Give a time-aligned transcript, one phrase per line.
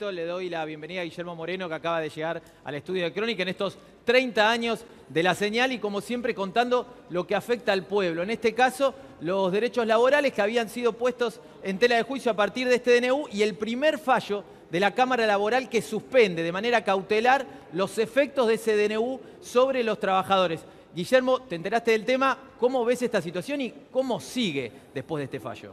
[0.00, 3.44] Le doy la bienvenida a Guillermo Moreno que acaba de llegar al estudio de Crónica
[3.44, 7.84] en estos 30 años de la señal y como siempre contando lo que afecta al
[7.86, 8.24] pueblo.
[8.24, 12.34] En este caso, los derechos laborales que habían sido puestos en tela de juicio a
[12.34, 16.50] partir de este DNU y el primer fallo de la Cámara Laboral que suspende de
[16.50, 20.64] manera cautelar los efectos de ese DNU sobre los trabajadores.
[20.92, 25.38] Guillermo, te enteraste del tema, ¿cómo ves esta situación y cómo sigue después de este
[25.38, 25.72] fallo?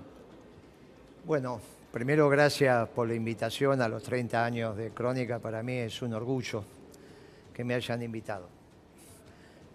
[1.26, 1.60] Bueno,
[1.92, 5.40] Primero, gracias por la invitación a los 30 años de Crónica.
[5.40, 6.64] Para mí es un orgullo
[7.54, 8.48] que me hayan invitado.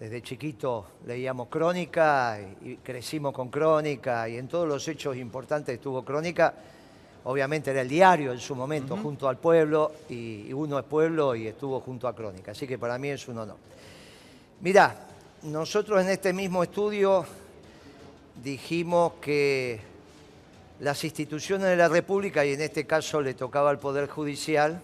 [0.00, 6.02] Desde chiquito leíamos Crónica y crecimos con Crónica y en todos los hechos importantes estuvo
[6.06, 6.54] Crónica.
[7.24, 11.48] Obviamente era el diario en su momento, junto al pueblo, y uno es pueblo y
[11.48, 12.52] estuvo junto a Crónica.
[12.52, 13.58] Así que para mí es un honor.
[14.62, 15.06] Mirá,
[15.42, 17.26] nosotros en este mismo estudio
[18.42, 19.95] dijimos que
[20.80, 24.80] las instituciones de la República, y en este caso le tocaba al Poder Judicial,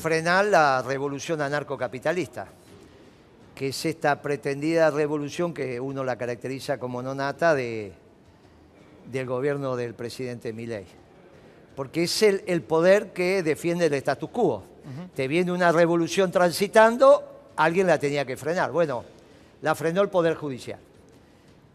[0.00, 2.46] frenar la revolución anarcocapitalista,
[3.54, 7.92] que es esta pretendida revolución que uno la caracteriza como no nata de,
[9.10, 10.86] del gobierno del presidente Milei.
[11.74, 14.64] Porque es el, poder que defiende el status quo.
[15.14, 18.72] Te viene una revolución transitando, alguien la tenía que frenar.
[18.72, 19.04] Bueno,
[19.62, 20.80] la frenó el Poder Judicial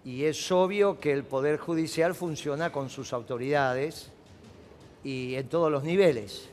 [0.06, 4.12] y es obvio que el Poder Judicial funciona con sus autoridades
[5.04, 6.50] y en todos los niveles.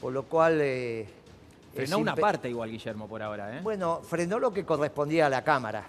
[0.00, 0.58] Por lo cual...
[0.60, 1.08] Eh,
[1.74, 3.56] frenó una parte igual, Guillermo, por ahora.
[3.56, 3.60] ¿eh?
[3.62, 5.86] Bueno, frenó lo que correspondía a la Cámara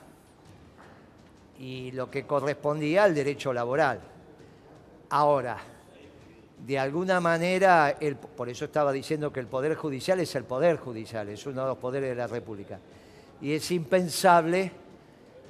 [1.60, 4.00] y lo que correspondía al derecho laboral.
[5.10, 5.58] Ahora,
[6.66, 7.98] de alguna manera,
[8.38, 11.68] por eso estaba diciendo que el Poder Judicial es el Poder Judicial, es uno de
[11.68, 12.80] los poderes de la República.
[13.42, 14.72] Y es impensable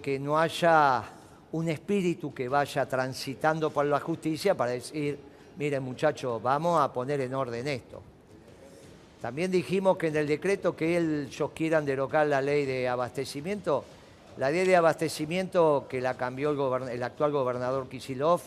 [0.01, 1.03] que no haya
[1.51, 5.17] un espíritu que vaya transitando por la justicia para decir,
[5.57, 8.01] miren muchachos, vamos a poner en orden esto.
[9.21, 13.83] También dijimos que en el decreto que ellos quieran derogar la ley de abastecimiento,
[14.37, 16.51] la ley de abastecimiento que la cambió
[16.87, 18.41] el, actual gobernador Kisilov,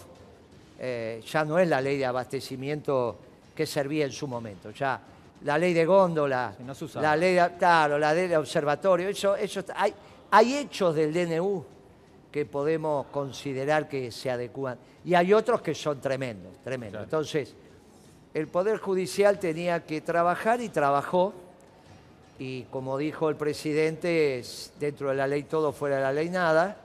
[0.78, 3.16] eh, ya no es la ley de abastecimiento
[3.54, 4.70] que servía en su momento.
[4.70, 4.98] Ya
[5.44, 6.54] la ley de góndola,
[6.94, 9.92] la ley de, claro, la ley de observatorio, eso, eso, hay,
[10.30, 11.64] hay hechos del DNU
[12.32, 14.78] que podemos considerar que se adecúan.
[15.04, 17.04] Y hay otros que son tremendos, tremendos.
[17.04, 17.54] Entonces,
[18.32, 21.34] el Poder Judicial tenía que trabajar y trabajó.
[22.38, 24.42] Y como dijo el presidente,
[24.80, 26.78] dentro de la ley todo, fuera de la ley nada.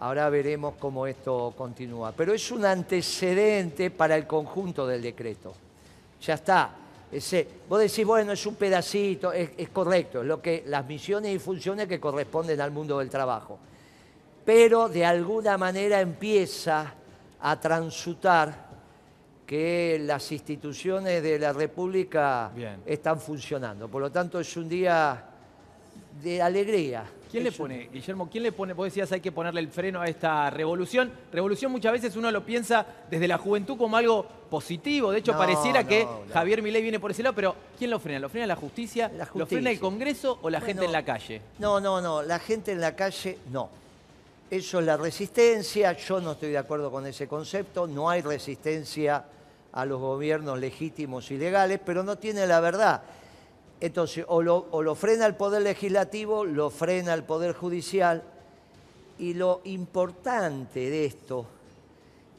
[0.00, 2.12] Ahora veremos cómo esto continúa.
[2.16, 5.54] Pero es un antecedente para el conjunto del decreto.
[6.20, 6.70] Ya está.
[7.12, 11.34] Ese, vos decís, bueno, es un pedacito, es, es correcto, es lo que, las misiones
[11.34, 13.58] y funciones que corresponden al mundo del trabajo
[14.44, 16.94] pero de alguna manera empieza
[17.40, 18.70] a transutar
[19.46, 22.52] que las instituciones de la República
[22.86, 23.88] están funcionando.
[23.88, 25.24] Por lo tanto, es un día
[26.22, 27.04] de alegría.
[27.30, 30.06] ¿Quién le pone, Guillermo, quién le pone, vos decías hay que ponerle el freno a
[30.06, 31.12] esta revolución?
[31.32, 35.84] Revolución muchas veces uno lo piensa desde la juventud como algo positivo, de hecho pareciera
[35.84, 38.18] que Javier Milei viene por ese lado, pero ¿quién lo frena?
[38.18, 39.10] ¿Lo frena la justicia?
[39.34, 41.40] ¿Lo frena el Congreso o la gente en la calle?
[41.60, 43.70] No, no, no, la gente en la calle no.
[44.50, 49.24] Eso es la resistencia, yo no estoy de acuerdo con ese concepto, no hay resistencia
[49.70, 53.00] a los gobiernos legítimos y legales, pero no tiene la verdad.
[53.80, 58.24] Entonces, o lo, frena el Poder Legislativo, lo frena el Poder Judicial,
[59.20, 61.46] y lo importante de esto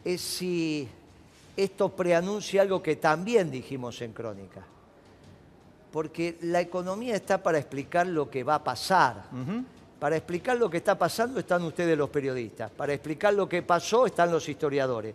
[0.03, 0.89] es si
[1.55, 4.65] esto preanuncia algo que también dijimos en Crónica.
[5.93, 9.23] Porque la economía está para explicar lo que va a pasar.
[10.01, 12.71] Para explicar lo que está pasando están ustedes los periodistas.
[12.71, 15.13] Para explicar lo que pasó están los historiadores.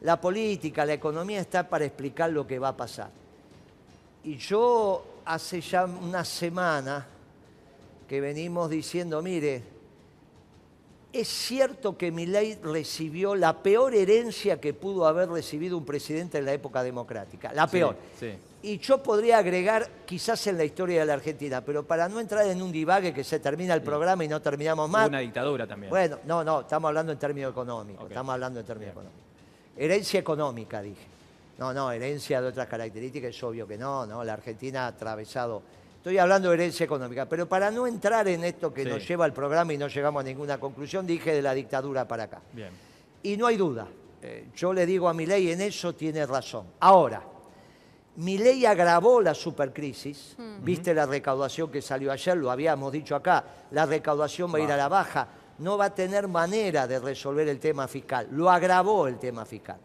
[0.00, 3.10] La política, la economía está para explicar lo que va a pasar.
[4.24, 7.06] Y yo hace ya una semana
[8.08, 9.62] que venimos diciendo, mire,
[11.12, 16.46] es cierto que ley recibió la peor herencia que pudo haber recibido un presidente en
[16.46, 17.96] la época democrática, la peor.
[18.62, 22.46] Y yo podría agregar quizás en la historia de la Argentina, pero para no entrar
[22.46, 25.08] en un divague que se termina el programa y no terminamos más.
[25.08, 25.90] Una dictadura también.
[25.90, 29.22] Bueno, no, no, estamos hablando en términos económicos, estamos hablando en términos económicos.
[29.76, 31.06] Herencia económica, dije.
[31.58, 35.62] No, no, herencia de otras características, es obvio que no, no, la Argentina ha atravesado
[36.02, 39.32] Estoy hablando de herencia económica, pero para no entrar en esto que nos lleva al
[39.32, 42.42] programa y no llegamos a ninguna conclusión, dije de la dictadura para acá.
[42.52, 42.70] Bien.
[43.22, 43.86] Y no hay duda,
[44.20, 46.66] eh, yo le digo a mi ley, en eso tiene razón.
[46.80, 47.22] Ahora,
[48.16, 53.44] mi ley agravó la supercrisis, viste la recaudación que salió ayer, lo habíamos dicho acá,
[53.70, 55.28] la recaudación va a ir a la baja,
[55.58, 59.78] no va a tener manera de resolver el tema fiscal, lo agravó el tema fiscal.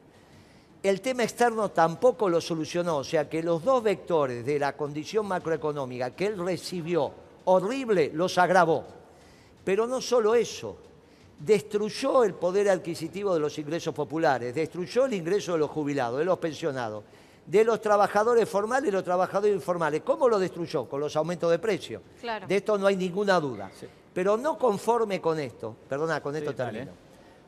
[0.84, 5.26] el tema externo tampoco lo solucionó, o sea que los dos vectores de la condición
[5.26, 7.12] macroeconómica que él recibió
[7.46, 8.86] horrible los agravó.
[9.64, 10.78] Pero no solo eso,
[11.40, 16.26] destruyó el poder adquisitivo de los ingresos populares, destruyó el ingreso de los jubilados, de
[16.26, 17.04] los pensionados,
[17.48, 20.02] de los trabajadores formales y los trabajadores informales.
[20.04, 20.86] ¿Cómo lo destruyó?
[20.86, 22.02] Con los aumentos de precios.
[22.48, 23.72] De esto no hay ninguna duda.
[24.14, 26.90] Pero no conforme con esto, perdona, con esto también.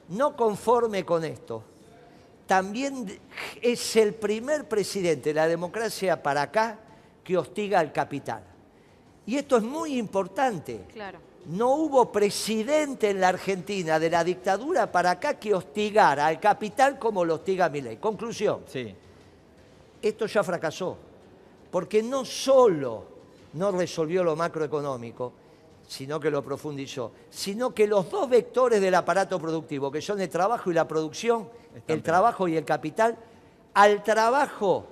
[0.09, 1.61] No conforme con esto,
[2.47, 3.19] también
[3.61, 6.79] es el primer presidente de la democracia para acá
[7.23, 8.43] que hostiga al capital.
[9.25, 10.85] Y esto es muy importante.
[10.93, 16.39] Claro no hubo presidente en la Argentina de la dictadura para acá que hostigara al
[16.39, 17.97] capital como lo hostiga ley.
[17.97, 18.61] Conclusión.
[18.67, 18.93] Sí.
[20.01, 20.97] Esto ya fracasó,
[21.71, 23.03] porque no solo
[23.53, 25.33] no resolvió lo macroeconómico,
[25.87, 30.29] sino que lo profundizó, sino que los dos vectores del aparato productivo, que son el
[30.29, 31.49] trabajo y la producción,
[31.87, 33.17] el trabajo y el capital,
[33.73, 34.85] al trabajo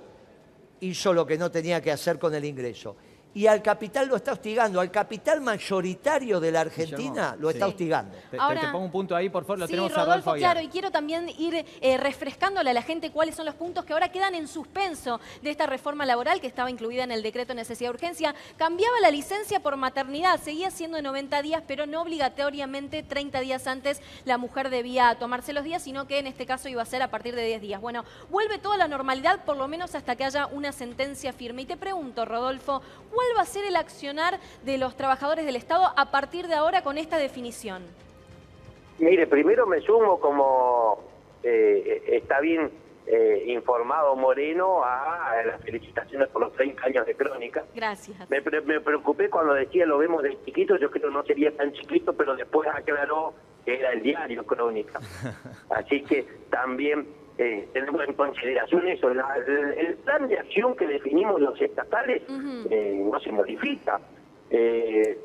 [0.80, 2.96] hizo lo que no tenía que hacer con el ingreso
[3.34, 8.16] y al capital lo está hostigando, al capital mayoritario de la Argentina lo está hostigando.
[8.30, 8.36] Te,
[8.72, 11.64] pongo un punto ahí, por favor, lo tenemos a Rodolfo claro, y quiero también ir
[11.80, 15.50] eh, refrescándole a la gente cuáles son los puntos que ahora quedan en suspenso de
[15.50, 18.34] esta reforma laboral que estaba incluida en el decreto de necesidad de urgencia.
[18.56, 23.66] Cambiaba la licencia por maternidad, seguía siendo de 90 días, pero no obligatoriamente 30 días
[23.66, 27.02] antes la mujer debía tomarse los días, sino que en este caso iba a ser
[27.02, 27.80] a partir de 10 días.
[27.80, 31.62] Bueno, vuelve toda la normalidad, por lo menos hasta que haya una sentencia firme.
[31.62, 32.82] Y te pregunto, Rodolfo,
[33.18, 36.82] ¿cuál va a ser el accionar de los trabajadores del Estado a partir de ahora
[36.82, 37.82] con esta definición?
[39.00, 41.02] Mire, primero me sumo como
[41.42, 42.70] eh, está bien
[43.08, 47.64] eh, informado Moreno a, las felicitaciones por los 30 años de crónica.
[47.74, 48.30] Gracias.
[48.30, 51.72] Me, me, preocupé cuando decía lo vemos de chiquito, yo creo que no sería tan
[51.72, 53.34] chiquito, pero después aclaró
[53.64, 55.00] que era el diario crónica.
[55.70, 59.10] Así que también eh, tenemos en consideración eso.
[59.10, 62.22] el, plan de acción que definimos los estatales
[62.70, 64.00] eh, no se modifica.
[64.50, 65.16] Eh,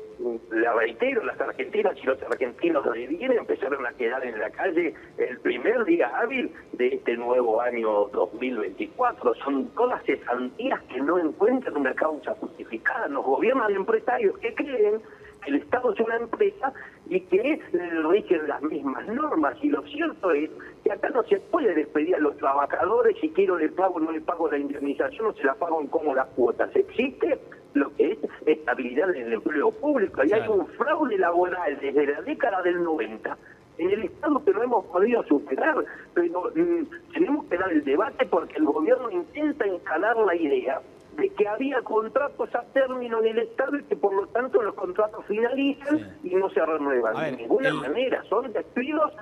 [0.52, 4.94] le reitero, las argentinas y los argentinos de bien empezaron a quedar en la calle
[5.18, 9.34] el primer día hábil de este nuevo año 2024.
[9.36, 13.08] Son todas cesantías que no encuentran una causa justificada.
[13.08, 15.00] Nos gobiernan empresarios que creen
[15.46, 16.72] el Estado es una empresa
[17.08, 17.60] y que
[18.08, 19.56] rigen las mismas normas.
[19.62, 20.50] Y lo cierto es
[20.82, 24.12] que acá no se puede despedir a los trabajadores si quiero le pago o no
[24.12, 26.74] le pago la indemnización o se la pago en como las cuotas.
[26.74, 27.38] Existe
[27.74, 32.22] lo que es estabilidad en el empleo público y hay un fraude laboral desde la
[32.22, 33.36] década del 90
[33.78, 38.24] en el Estado que no hemos podido superar, pero mm, tenemos que dar el debate
[38.26, 40.80] porque el gobierno intenta encalar la idea
[41.16, 44.74] de que había contratos a término en el Estado y que por lo tanto los
[44.74, 47.14] contratos finalizan y no se renuevan.
[47.16, 49.12] de ninguna manera, son despidos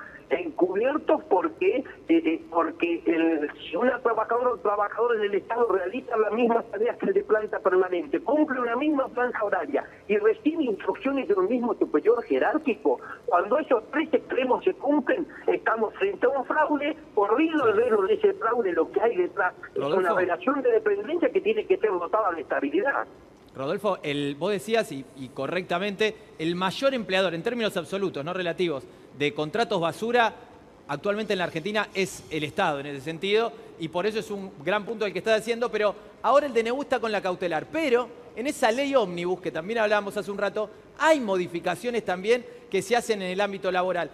[0.40, 6.16] encubiertos porque eh, eh, porque el, si una trabajadora o trabajador en el Estado realiza
[6.16, 10.64] las mismas tareas que el de planta permanente, cumple una misma franja horaria y recibe
[10.64, 16.28] instrucciones de un mismo superior jerárquico, cuando esos tres extremos se cumplen, estamos frente a
[16.30, 20.62] un fraude, corrido el velo de ese fraude, lo que hay detrás es una relación
[20.62, 23.06] de dependencia que tiene que ser dotada de estabilidad.
[23.54, 28.86] Rodolfo, el, vos decías, y, correctamente, el mayor empleador en términos absolutos, no relativos,
[29.18, 30.34] de contratos basura
[30.88, 34.52] actualmente en la Argentina es el Estado en ese sentido, y por eso es un
[34.64, 37.66] gran punto el que está haciendo, pero ahora el DNU está con la cautelar.
[37.72, 42.82] Pero en esa ley ómnibus, que también hablábamos hace un rato, hay modificaciones también que
[42.82, 44.10] se hacen en el ámbito laboral.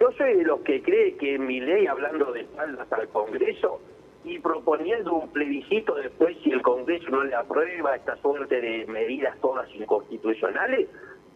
[0.00, 3.80] Yo soy de los que cree que mi ley, hablando de espaldas al Congreso,
[4.24, 9.38] y proponiendo un plebiscito después si el Congreso no le aprueba esta suerte de medidas
[9.40, 10.88] todas inconstitucionales,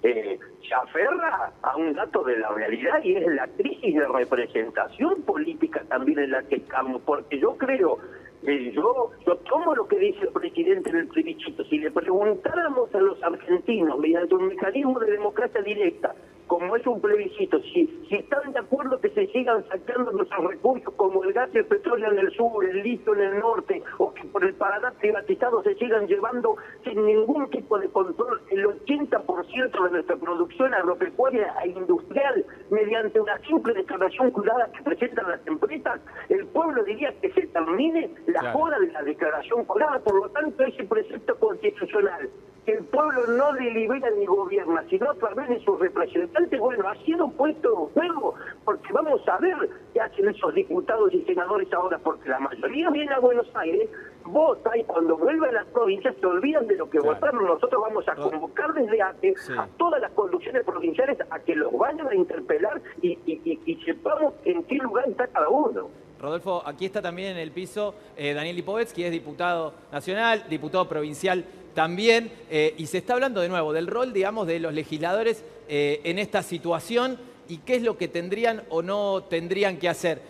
[0.03, 5.23] eh, se aferra a un dato de la realidad y es la crisis de representación
[5.23, 7.99] política también en la que estamos, porque yo creo,
[8.45, 12.95] eh, yo, yo tomo lo que dice el presidente en el plebiscito, si le preguntáramos
[12.95, 16.15] a los argentinos mediante un mecanismo de democracia directa,
[16.49, 20.93] como es un plebiscito, si, si están de acuerdo que se sigan sacando nuestros recursos
[20.95, 24.13] como el gas y el petróleo en el sur, el litio en el norte, o
[24.13, 29.85] que por el Paraná privatizado se sigan llevando sin ningún tipo de control el 80%
[29.85, 36.01] de nuestra producción agropecuaria e industrial mediante una simple declaración curada que presentan las empresas,
[36.31, 39.99] el pueblo diría que se termine la joda de la declaración curada.
[40.01, 42.31] Por lo tanto, ese precepto constitucional
[42.69, 46.95] que el pueblo no delibera ni gobierna, sino a través de sus representantes, bueno, ha
[47.05, 49.57] sido puesto en juego, porque vamos a ver
[49.93, 53.89] qué hacen esos diputados y senadores ahora, porque la mayoría viene a Buenos Aires,
[54.25, 57.45] vota y cuando vuelve a las provincias se olvidan de lo que votaron.
[57.45, 62.07] Nosotros vamos a convocar desde hace a todas las conducciones provinciales a que los vayan
[62.09, 65.89] a interpelar y, y, y sepamos en qué lugar está cada uno.
[66.21, 70.89] Rodolfo, aquí está también en el piso eh, Daniel Lipovetsky, que es diputado nacional, diputado
[70.89, 71.45] provincial
[71.75, 76.01] también, eh, y se está hablando de nuevo del rol, digamos, de los legisladores eh,
[76.05, 80.21] en esta situación y qué es lo que tendrían o no tendrían que hacer.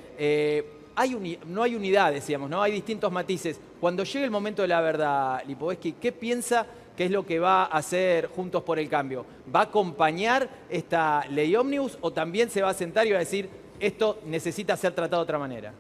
[1.47, 2.63] no hay unidades, digamos, ¿no?
[2.63, 3.59] Hay distintos matices.
[3.81, 6.67] Cuando llegue el momento de la verdad, Lipovetsky, ¿qué piensa
[6.99, 9.25] ¿Qué es lo que va a hacer Juntos por el Cambio?
[9.55, 13.21] ¿Va a acompañar esta ley ómnibus o también se va a sentar y va a
[13.21, 13.49] decir
[13.81, 15.73] esto necesita ser tratado de otra manera?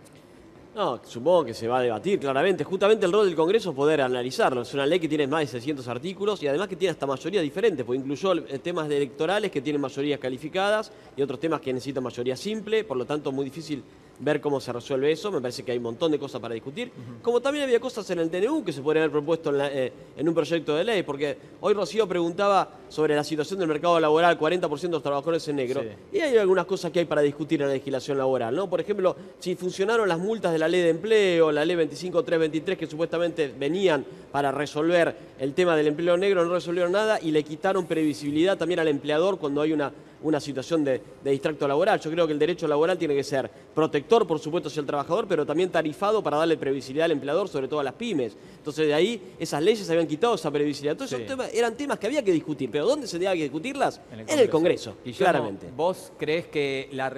[0.74, 2.62] No, supongo que se va a debatir claramente.
[2.62, 4.62] Justamente el rol del Congreso es poder analizarlo.
[4.62, 7.40] Es una ley que tiene más de 600 artículos y además que tiene hasta mayoría
[7.40, 12.36] diferente, porque incluyó temas electorales que tienen mayorías calificadas y otros temas que necesitan mayoría
[12.36, 13.82] simple, por lo tanto muy difícil
[14.20, 15.30] ver cómo se resuelve eso.
[15.30, 16.90] Me parece que hay un montón de cosas para discutir.
[17.22, 20.34] Como también había cosas en el DNU que se podrían haber propuesto eh, en, un
[20.34, 24.88] proyecto de ley, porque hoy Rocío preguntaba sobre la situación del mercado laboral, 40% de
[24.88, 25.82] los trabajadores en negro,
[26.12, 28.54] y hay algunas cosas que hay para discutir en la legislación laboral.
[28.54, 28.68] ¿no?
[28.68, 32.86] Por ejemplo, si funcionaron las multas de la ley de empleo, la ley 25323, que
[32.86, 37.86] supuestamente venían para resolver el tema del empleo negro, no resolvieron nada y le quitaron
[37.86, 42.00] previsibilidad también al empleador cuando hay una una situación de, distracto laboral.
[42.00, 45.26] Yo creo que el derecho laboral tiene que ser protector, por supuesto, hacia el trabajador,
[45.28, 48.36] pero también tarifado para darle previsibilidad al empleador, sobre todo a las pymes.
[48.56, 50.92] Entonces, de ahí esas leyes habían quitado esa previsibilidad.
[50.92, 51.20] Entonces,
[51.54, 54.00] eran temas que había que discutir, pero ¿dónde se tenía que discutirlas?
[54.12, 55.68] En el Congreso, claramente.
[55.76, 57.12] ¿Vos crees que la,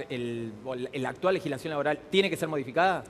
[0.92, 3.04] la actual legislación laboral tiene que ser modificada?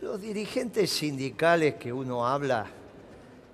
[0.00, 2.66] Los dirigentes sindicales que uno habla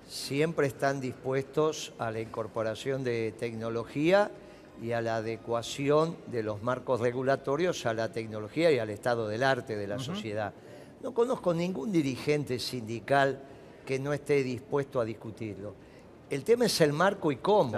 [0.07, 4.31] siempre están dispuestos a la incorporación de tecnología
[4.81, 9.43] y a la adecuación de los marcos regulatorios a la tecnología y al estado del
[9.43, 10.53] arte de la sociedad.
[11.01, 13.39] No conozco ningún dirigente sindical
[13.85, 15.73] que no esté dispuesto a discutirlo.
[16.29, 17.73] El tema es el marco y cómo.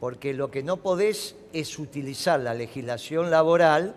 [0.00, 3.94] Porque lo que no podés es utilizar la legislación laboral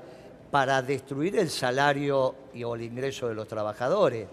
[0.52, 4.28] para destruir el salario y o el ingreso de los trabajadores.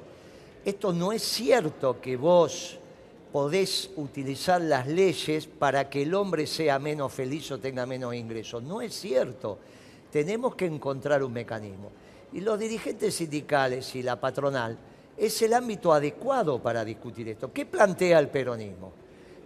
[0.64, 2.78] Esto no es cierto que vos
[3.36, 8.62] podés utilizar las leyes para que el hombre sea menos feliz o tenga menos ingresos.
[8.62, 9.58] No es cierto.
[10.10, 11.90] Tenemos que encontrar un mecanismo.
[12.32, 14.78] Y los dirigentes sindicales y la patronal
[15.18, 17.52] es el ámbito adecuado para discutir esto.
[17.52, 18.94] ¿Qué plantea el peronismo?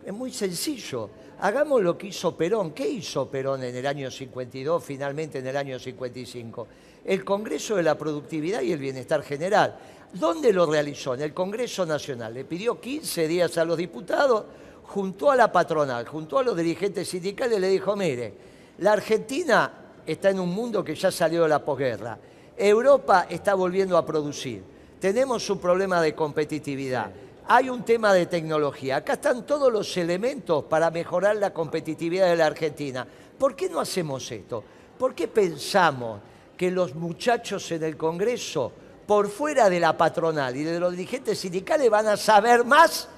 [0.06, 1.10] Es muy sencillo.
[1.40, 2.70] Hagamos lo que hizo Perón.
[2.70, 6.68] ¿Qué hizo Perón en el año 52, finalmente en el año 55?
[7.04, 9.76] El Congreso de la Productividad y el Bienestar General.
[10.12, 11.14] ¿Dónde lo realizó?
[11.14, 12.34] En el Congreso Nacional.
[12.34, 14.44] Le pidió 15 días a los diputados,
[14.84, 18.34] juntó a la patronal, juntó a los dirigentes sindicales le dijo, mire,
[18.78, 19.72] la Argentina
[20.06, 22.18] está en un mundo que ya salió de la posguerra.
[22.56, 24.62] Europa está volviendo a producir.
[24.98, 27.10] Tenemos un problema de competitividad.
[27.46, 28.96] Hay un tema de tecnología.
[28.96, 33.06] Acá están todos los elementos para mejorar la competitividad de la Argentina.
[33.38, 34.62] ¿Por qué no hacemos esto?
[34.98, 36.20] ¿Por qué pensamos
[36.60, 38.70] que los muchachos en el Congreso
[39.06, 43.08] por fuera de la patronal y de los dirigentes sindicales van a saber más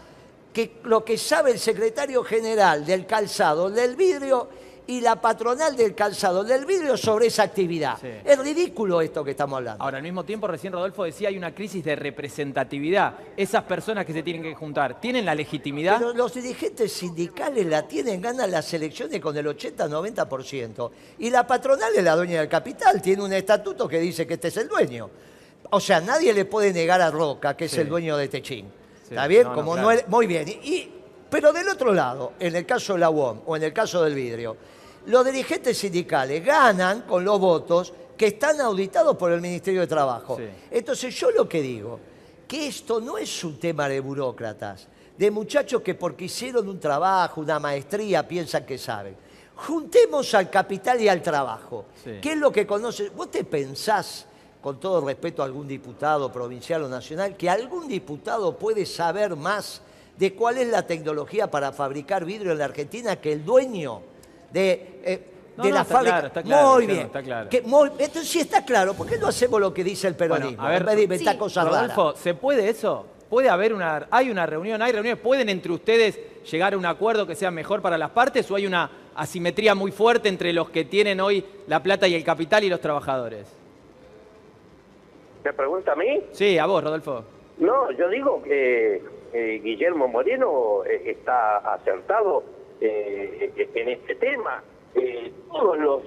[0.52, 4.49] que lo que sabe el secretario general del calzado del vidrio
[4.92, 7.96] y la patronal del calzado del vidrio sobre esa actividad.
[8.04, 9.82] Es ridículo esto que estamos hablando.
[9.82, 13.14] Ahora, al mismo tiempo, recién Rodolfo decía, hay una crisis de representatividad.
[13.34, 15.99] Esas personas que se tienen que juntar, ¿tienen la legitimidad?
[15.99, 20.90] Pero los dirigentes sindicales la tienen, ganan las elecciones con el 80-90%.
[21.20, 24.49] Y la patronal es la dueña del capital, tiene un estatuto que dice que este
[24.49, 25.08] es el dueño.
[25.70, 28.70] O sea, nadie le puede negar a Roca, que es el dueño de Techín.
[29.04, 29.49] ¿Está bien?
[29.54, 30.49] Como no, muy bien.
[30.49, 30.87] Y,
[31.30, 34.14] pero del otro lado, en el caso de la UOM o en el caso del
[34.14, 34.54] vidrio,
[35.06, 40.38] los dirigentes sindicales ganan con los votos que están auditados por el Ministerio de Trabajo.
[40.71, 41.99] Entonces yo lo que digo,
[42.47, 47.40] que esto no es un tema de burócratas, de muchachos que porque hicieron un trabajo,
[47.40, 49.16] una maestría, piensan que saben.
[49.56, 51.87] Juntemos al capital y al trabajo.
[52.04, 53.14] ¿Qué es lo que conoces?
[53.14, 54.26] ¿Vos te pensás
[54.62, 59.82] con todo respeto a algún diputado provincial o nacional, que algún diputado puede saber más
[60.16, 64.12] de cuál es la tecnología para fabricar vidrio en la Argentina que el dueño
[64.52, 65.21] de, eh,
[65.56, 66.30] la fábrica.
[66.44, 67.06] muy bien.
[67.06, 67.49] Está claro.
[67.52, 70.62] entonces, si está claro, ¿por qué no hacemos lo que dice el peronismo?
[70.62, 73.06] a ver, en de cosas Rodolfo, ¿se puede eso?
[73.28, 77.26] ¿Puede haber una, hay una reunión, hay reuniones, pueden entre ustedes llegar a un acuerdo
[77.26, 80.85] que sea mejor para las partes o hay una asimetría muy fuerte entre los que
[80.85, 83.47] tienen hoy la plata y el capital y los trabajadores?
[85.44, 86.23] ¿Me pregunta a mí?
[86.32, 87.25] Sí, a vos, Rodolfo.
[87.59, 92.44] No, yo digo que eh, Guillermo Moreno eh, está acertado
[92.82, 94.62] eh, en este tema.
[95.50, 96.02] todos los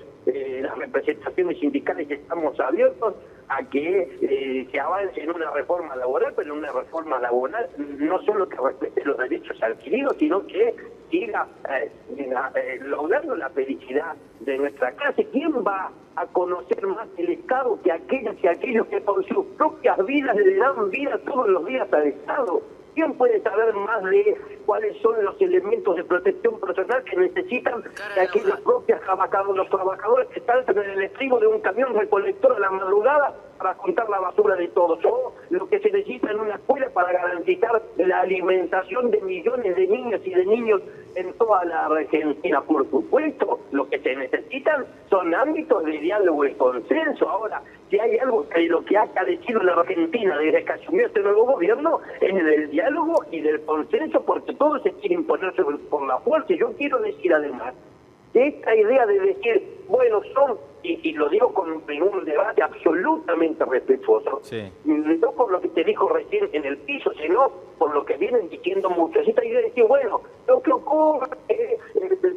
[0.61, 3.13] las representaciones sindicales estamos abiertos
[3.47, 8.57] a que se avance en una reforma laboral, pero una reforma laboral no solo que
[8.57, 10.73] respete los derechos adquiridos, sino que
[11.09, 15.25] siga eh, eh, logrando la felicidad de nuestra clase.
[15.31, 20.03] ¿Quién va a conocer más el Estado que aquellos y aquellos que por sus propias
[20.05, 22.61] vidas le dan vida todos los días al Estado?
[22.95, 27.83] ¿Quién puede saber más de cuáles son los elementos de protección personal que necesitan
[28.15, 32.55] de aquellos propios trabajadores, los trabajadores que saltan en el estribo de un camión recolector
[32.55, 35.03] a la madrugada para contar la basura de todos?
[35.05, 39.87] O lo que se necesita en una escuela para garantizar la alimentación de millones de
[39.87, 40.81] niños y de niños
[41.15, 42.61] en toda la Argentina.
[42.61, 47.29] Por supuesto, lo que se necesitan son ámbitos de diálogo y consenso.
[47.29, 51.21] Ahora, si hay algo que lo que ha carecido la Argentina desde que asumió este
[51.21, 55.53] nuevo gobierno es del diálogo y del consenso porque todo se quiere imponer
[55.89, 56.53] por la fuerza.
[56.53, 57.73] Yo quiero decir además
[58.33, 64.41] que esta idea de decir, bueno, son, y, lo digo con un debate absolutamente respetuoso,
[64.85, 68.49] no por lo que te dijo recién en el piso, sino por lo que vienen
[68.49, 69.27] diciendo muchos.
[69.27, 71.79] Idea de decir, bueno, lo que ocurre es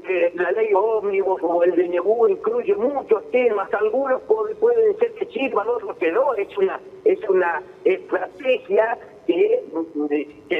[0.06, 5.68] que la ley ómnibus o el DNU incluye muchos temas, algunos pueden ser que sirvan,
[5.68, 9.64] otros que no, es una, es una estrategia que,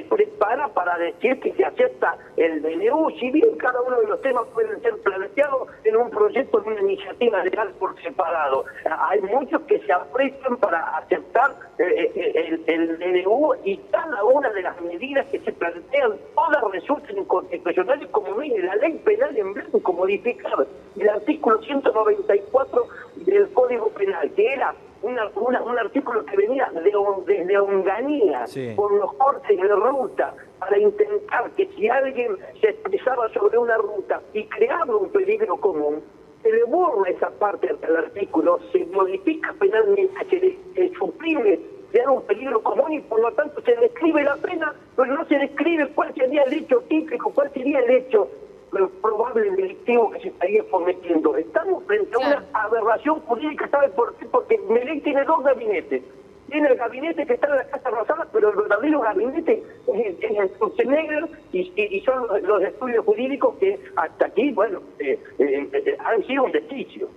[0.09, 4.47] prepara para decir que se acepta el DNU, si bien cada uno de los temas
[4.53, 8.65] pueden ser planteados en un proyecto de una iniciativa legal por separado.
[8.85, 14.63] Hay muchos que se apretan para aceptar eh, eh, el, DNU y cada una de
[14.63, 19.93] las medidas que se plantean, todas resultan inconstitucionales, como mire, la ley penal en blanco
[19.93, 20.67] modificar
[20.99, 28.45] el artículo 194 del Código Penal, que era un artículo que venía de, desde Onganía
[28.77, 34.21] por los cortes de ruta para intentar que si alguien se expresaba sobre una ruta
[34.35, 36.03] y creaba un peligro común,
[36.43, 41.59] se le borra esa parte del artículo, se modifica penalmente, se, suprime
[41.91, 45.39] crear un peligro común y por lo tanto se describe la pena, pero no se
[45.39, 48.29] describe cuál sería el hecho típico, cuál sería el hecho
[49.01, 51.35] probable delictivo que se estaría cometiendo.
[51.37, 54.27] Estamos frente a una aberración jurídica, ¿sabe por qué?
[54.27, 56.03] Porque Melén tiene dos gabinetes.
[56.51, 60.49] Tiene el gabinete que está en la Casa Rosada, pero el verdadero gabinete es, el
[60.51, 66.27] Schwarzenegger y, y, son los, estudios jurídicos que hasta aquí, bueno, eh, eh, eh, han
[66.27, 67.09] sido un desquicio.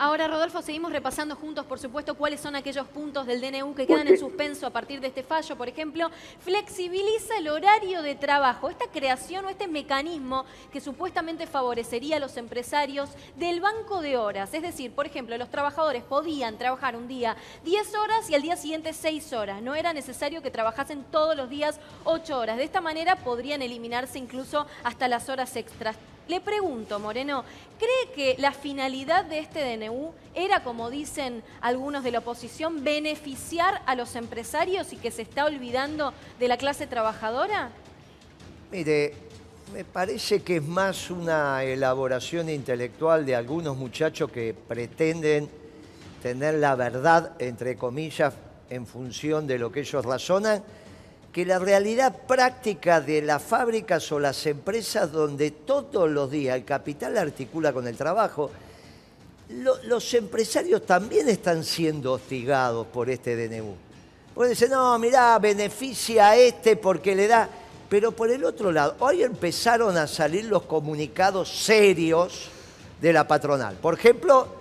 [0.00, 4.06] Ahora, Rodolfo, seguimos repasando juntos, por supuesto, cuáles son aquellos puntos del DNU que quedan
[4.06, 5.56] en suspenso a partir de este fallo.
[5.56, 6.08] Por ejemplo,
[6.38, 8.70] flexibiliza el horario de trabajo.
[8.70, 14.54] Esta creación o este mecanismo que supuestamente favorecería a los empresarios del banco de horas.
[14.54, 18.56] Es decir, por ejemplo, los trabajadores podían trabajar un día 10 horas y al día
[18.56, 19.62] siguiente 6 horas.
[19.62, 22.56] No era necesario que trabajasen todos los días 8 horas.
[22.56, 25.96] De esta manera podrían eliminarse incluso hasta las horas extras.
[26.28, 27.42] Le pregunto, Moreno,
[27.78, 33.80] ¿cree que la finalidad de este DNU era, como dicen algunos de la oposición, beneficiar
[33.86, 37.70] a los empresarios y que se está olvidando de la clase trabajadora?
[38.70, 39.14] Mire,
[39.72, 45.48] me parece que es más una elaboración intelectual de algunos muchachos que pretenden
[46.22, 48.34] tener la verdad, entre comillas,
[48.68, 50.62] en función de lo que ellos razonan
[51.38, 56.64] que la realidad práctica de las fábricas o las empresas donde todos los días el
[56.64, 58.50] capital articula con el trabajo,
[59.84, 63.72] los empresarios también están siendo hostigados por este DNU.
[64.34, 67.48] Pueden decir, no, mirá, beneficia a este porque le da...
[67.88, 72.48] Pero por el otro lado, hoy empezaron a salir los comunicados serios
[73.00, 73.76] de la patronal.
[73.76, 74.56] Por ejemplo,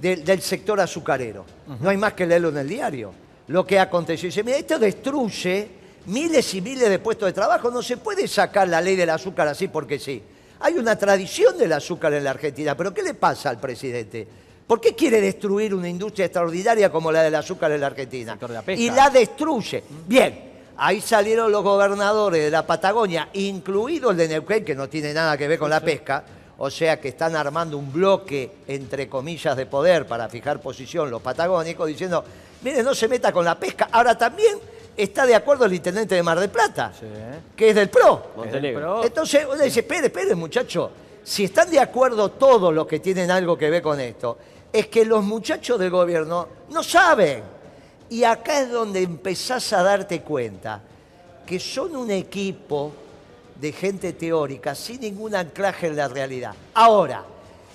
[0.00, 1.44] del, sector azucarero.
[1.80, 3.12] No hay más que leerlo en el diario.
[3.46, 4.26] Lo que ha acontecido.
[4.26, 7.70] Dice, mira, esto destruye miles y miles de puestos de trabajo.
[7.70, 10.22] No se puede sacar la ley del azúcar así porque sí.
[10.60, 14.26] Hay una tradición del azúcar en la Argentina, pero ¿qué le pasa al presidente?
[14.66, 18.38] ¿Por qué quiere destruir una industria extraordinaria como la del azúcar en la Argentina?
[18.68, 19.84] y la destruye.
[20.06, 25.12] Bien, ahí salieron los gobernadores de la Patagonia, incluido el de Neuquén, que no tiene
[25.12, 26.24] nada que ver con la pesca,
[26.58, 31.22] o sea que están armando un bloque, entre comillas, de poder para fijar posición los
[31.22, 32.24] patagónicos, diciendo,
[32.62, 33.88] mire, no se meta con la pesca.
[33.92, 34.58] Ahora también
[34.96, 36.92] está de acuerdo el intendente de Mar del Plata,
[37.54, 38.32] que es del PRO.
[39.04, 40.90] Entonces uno dice, espere, espere muchacho,
[41.22, 44.38] si están de acuerdo todos los que tienen algo que ver con esto,
[44.72, 47.42] es que los muchachos del gobierno no saben.
[48.08, 50.80] Y acá es donde empezás a darte cuenta
[51.44, 52.92] que son un equipo
[53.60, 56.54] de gente teórica sin ningún anclaje en la realidad.
[56.74, 57.24] Ahora,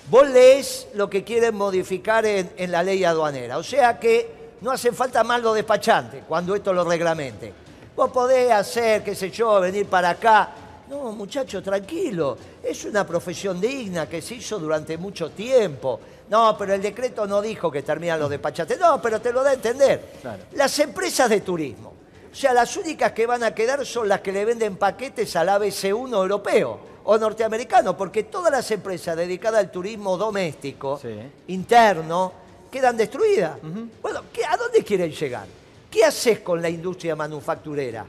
[0.08, 4.70] vos lees lo que quieren modificar en, en la ley aduanera, o sea que no
[4.70, 7.52] hace falta más los despachantes cuando esto lo reglamente.
[7.94, 10.50] Vos podés hacer, qué sé yo, venir para acá.
[10.88, 12.36] No, muchacho, tranquilo.
[12.62, 16.00] Es una profesión digna que se hizo durante mucho tiempo.
[16.30, 18.78] No, pero el decreto no dijo que terminan los despachantes.
[18.78, 20.12] No, pero te lo da a entender.
[20.52, 21.92] Las empresas de turismo,
[22.32, 25.50] O sea, las únicas que van a quedar son las que le venden paquetes al
[25.50, 31.14] ABC1 europeo o norteamericano, porque todas las empresas dedicadas al turismo doméstico, Sí.
[31.48, 32.32] interno,
[32.72, 33.58] quedan destruidas.
[34.00, 35.46] Bueno, ¿qué- ¿a dónde quieren llegar?
[35.90, 38.04] ¿Qué haces con la industria manufacturera?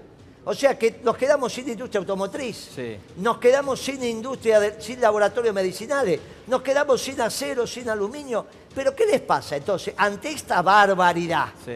[0.45, 2.97] O sea, que nos quedamos sin industria automotriz, Sí.
[3.17, 8.45] nos quedamos sin industria, de- sin laboratorios medicinales, nos quedamos sin acero, sin aluminio.
[8.73, 11.47] ¿Pero qué les pasa entonces ante esta barbaridad?
[11.65, 11.73] Sí.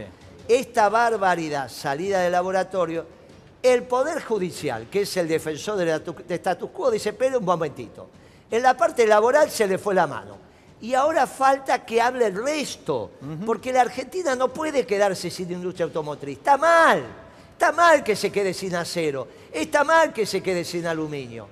[0.50, 3.06] esta barbaridad salida del laboratorio,
[3.62, 8.08] el Poder Judicial, que es el defensor del de status quo, dice, pero un momentito,
[8.50, 10.38] en la parte laboral se le fue la mano.
[10.80, 13.12] Y ahora falta que hable el resto,
[13.46, 16.38] porque la Argentina no puede quedarse sin industria automotriz.
[16.38, 17.04] Está mal,
[17.54, 21.48] está mal que se quede sin acero, está mal que se quede sin aluminio.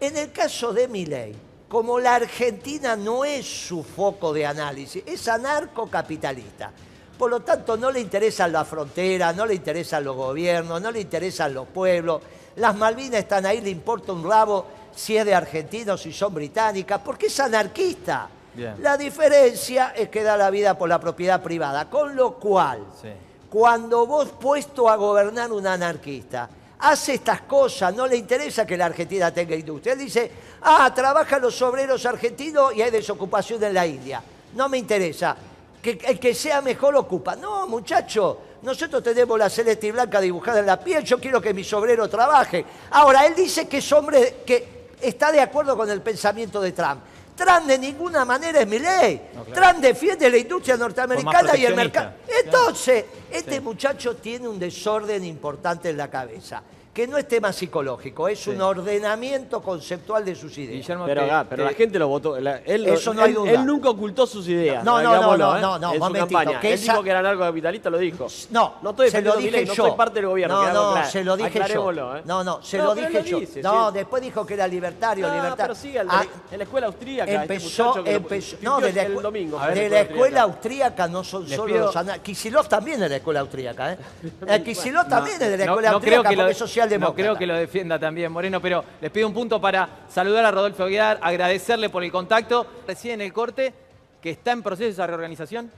[0.00, 1.34] En el caso de Milei,
[1.68, 6.72] como la Argentina no es su foco de análisis, es anarcocapitalista.
[7.16, 11.00] Por lo tanto, no le interesan las fronteras, no le interesan los gobiernos, no le
[11.00, 12.22] interesan los pueblos.
[12.56, 16.34] Las Malvinas están ahí, le importa un rabo si es de Argentina o si son
[16.34, 18.28] británicas, porque es anarquista.
[18.54, 18.74] Bien.
[18.80, 23.08] La diferencia es que da la vida por la propiedad privada, con lo cual, Sí.
[23.50, 28.86] cuando vos puesto a gobernar un anarquista, hace estas cosas, no le interesa que la
[28.86, 29.94] Argentina tenga industria.
[29.94, 30.30] Él dice,
[30.62, 34.22] ah, trabajan los obreros argentinos y hay desocupación en la India.
[34.54, 35.36] No me interesa.
[35.82, 37.36] Que el que sea mejor ocupa.
[37.36, 41.52] No, muchacho, nosotros tenemos la celeste y blanca dibujada en la piel, yo quiero que
[41.52, 42.64] mis obreros trabajen.
[42.90, 47.00] Ahora, él dice que es hombre que está de acuerdo con el pensamiento de Trump.
[47.36, 49.30] Trump de ninguna manera es mi ley.
[49.34, 49.60] No, claro.
[49.60, 52.12] Trump defiende la industria norteamericana y el mercado.
[52.44, 53.60] Entonces, este Sí.
[53.60, 56.62] muchacho tiene un desorden importante en la cabeza,
[56.94, 60.74] que no es tema psicológico, es un ordenamiento conceptual de sus ideas.
[60.80, 62.38] Guillermo, Pero, te- ah, pero te- la gente lo votó.
[62.38, 63.50] la- él, Eso no hay él- duda.
[63.50, 64.84] él nunca ocultó sus ideas.
[64.84, 65.60] No, no, digámoslo, no, ¿eh?
[65.60, 66.60] no, no, En su momentito, campaña.
[66.60, 68.28] que él esa- dijo que era narcocapitalista, lo dijo.
[68.50, 69.86] No, no estoy se lo dije Milei, no yo.
[69.88, 70.62] soy parte del gobierno.
[70.62, 71.10] No, no, claro.
[71.10, 72.16] se lo dije yo.
[72.16, 72.22] ¿eh?
[72.26, 73.40] No, no, se No, lo dije yo.
[73.40, 73.94] dice, no, sí.
[73.96, 75.56] después dijo que era libertario, libertario.
[75.56, 77.32] pero sigue el de- Ah, en la escuela austríaca.
[77.32, 79.58] este Empezó, empezó, no, de la, el domingo.
[79.58, 83.40] De en la la escuela austríaca no son solo los ana- Kicillof también la escuela
[83.40, 83.98] austríaca, ¿eh?
[84.46, 86.52] El Kicillof también es de la No- escuela no creo austríaca que lo porque de-
[86.52, 87.10] es socialdemócrata.
[87.12, 90.50] No creo que lo defienda también Moreno, pero les pido un punto para saludar a
[90.50, 92.66] Rodolfo Aguiar, agradecerle por el contacto.
[92.86, 93.72] Recién el corte,
[94.20, 95.70] que está en proceso esa reorganización.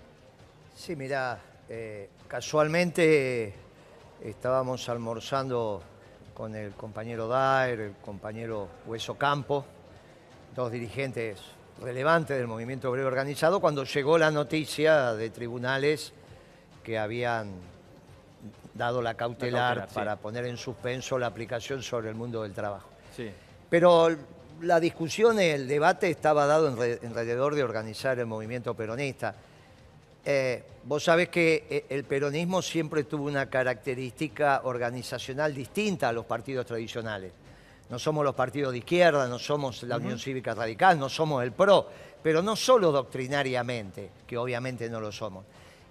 [0.74, 1.38] Sí, mira,
[2.28, 3.54] casualmente
[4.22, 5.82] estábamos almorzando
[6.34, 9.64] con el compañero Daer, el compañero Hueso Campo,
[10.54, 11.38] dos dirigentes
[11.82, 16.12] relevantes del movimiento obrero organizado, cuando llegó la noticia de tribunales
[16.86, 17.50] que habían
[18.72, 19.94] dado la cautelar, cautelar, sí.
[19.96, 22.88] para poner en suspenso la aplicación sobre el mundo del trabajo.
[23.16, 23.28] Sí.
[23.68, 24.08] Pero
[24.60, 29.34] la discusión, el debate estaba dado alrededor de organizar el movimiento peronista.
[30.24, 36.24] Eh, vos sabés que eh, el peronismo siempre tuvo una característica organizacional distinta a los
[36.24, 37.32] partidos tradicionales.
[37.90, 41.50] No somos los partidos de izquierda, no somos la Unión Cívica Radical, no somos el
[41.50, 41.88] PRO,
[42.22, 45.44] pero no solo doctrinariamente, que obviamente no lo somos,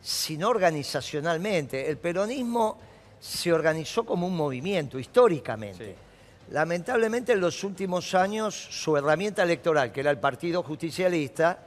[0.06, 1.90] sino organizacionalmente.
[1.90, 2.78] El peronismo
[3.20, 5.86] se organizó como un movimiento históricamente.
[5.86, 6.54] Sí.
[6.54, 11.58] Lamentablemente en los últimos años su herramienta electoral, que era el Partido Justicialista,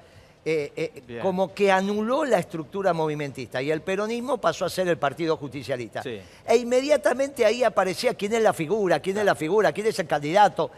[0.45, 4.99] eh, eh, como que anuló la estructura movimentista y el peronismo pasó a ser el
[4.99, 6.05] Partido Justicialista.
[6.05, 6.21] Sí.
[6.47, 10.07] E inmediatamente ahí aparecía quién es la figura, quién es la figura, quién es el
[10.07, 10.71] candidato,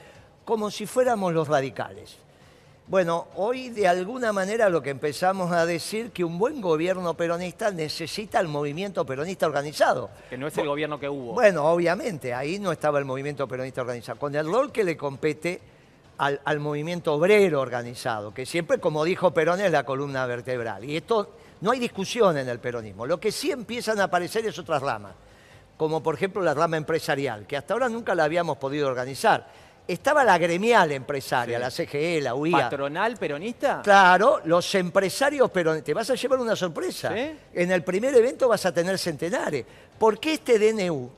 [0.46, 2.16] como si fuéramos los radicales.
[2.90, 7.70] Bueno, hoy de alguna manera lo que empezamos a decir que un buen gobierno peronista
[7.70, 10.10] necesita el movimiento peronista organizado.
[10.28, 11.34] Que no es el gobierno que hubo.
[11.34, 15.60] Bueno, obviamente, ahí no estaba el movimiento peronista organizado, con el rol que le compete
[16.18, 20.84] al, al movimiento obrero organizado, que siempre, como dijo Perón, es la columna vertebral.
[20.84, 23.06] Y esto no hay discusión en el peronismo.
[23.06, 25.12] Lo que sí empiezan a aparecer es otras ramas,
[25.76, 29.69] como por ejemplo la rama empresarial, que hasta ahora nunca la habíamos podido organizar.
[29.90, 31.62] Estaba la gremial empresaria, Sí.
[31.62, 32.58] la CGE, la UIA.
[32.70, 33.80] ¿Patronal peronista?
[33.82, 37.12] Claro, los empresarios, pero te vas a llevar una sorpresa.
[37.12, 37.32] ¿Sí?
[37.54, 39.64] En el primer evento vas a tener centenares.
[39.98, 41.10] Porque este DNU,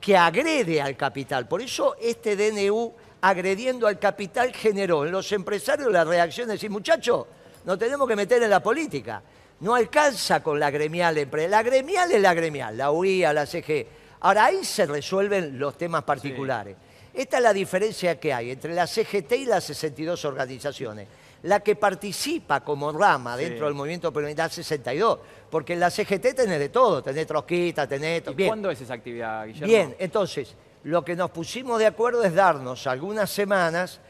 [0.00, 2.92] que agrede al capital, por eso este DNU
[3.22, 7.26] agrediendo al capital generó en los empresarios la reacción de decir, muchachos,
[7.64, 9.20] nos tenemos que meter en la política.
[9.58, 11.48] No alcanza con la gremial empresa.
[11.48, 13.84] La gremial es la gremial, la UIA, la CG.
[14.20, 16.76] Ahora ahí se resuelven los temas particulares.
[17.16, 21.08] Esta es la diferencia que hay entre la CGT y las 62 organizaciones.
[21.44, 23.64] La que participa como rama dentro Sí.
[23.64, 25.18] del movimiento peronista es 62,
[25.50, 28.22] porque en la CGT tenés de todo, tenés trotskistas, tenés...
[28.26, 28.48] ¿Y Bien.
[28.48, 29.66] cuándo es esa actividad, Guillermo?
[29.66, 34.00] Bien, entonces, lo que nos pusimos de acuerdo es darnos algunas semanas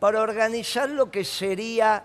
[0.00, 2.04] para organizar lo que sería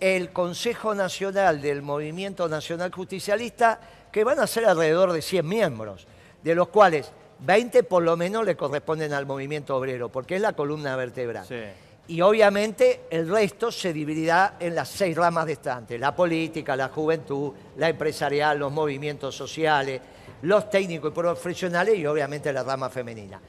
[0.00, 6.06] el Consejo Nacional del Movimiento Nacional Justicialista, que van a ser alrededor de 100 miembros,
[6.42, 10.52] de los cuales 20 por lo menos le corresponden al movimiento obrero, porque es la
[10.52, 11.46] columna vertebral.
[11.46, 11.62] Sí.
[12.08, 17.52] Y obviamente el resto se dividirá en las seis ramas restantes, la política, la juventud,
[17.76, 20.00] la empresarial, los movimientos sociales,
[20.42, 23.40] los técnicos y profesionales y obviamente la rama femenina.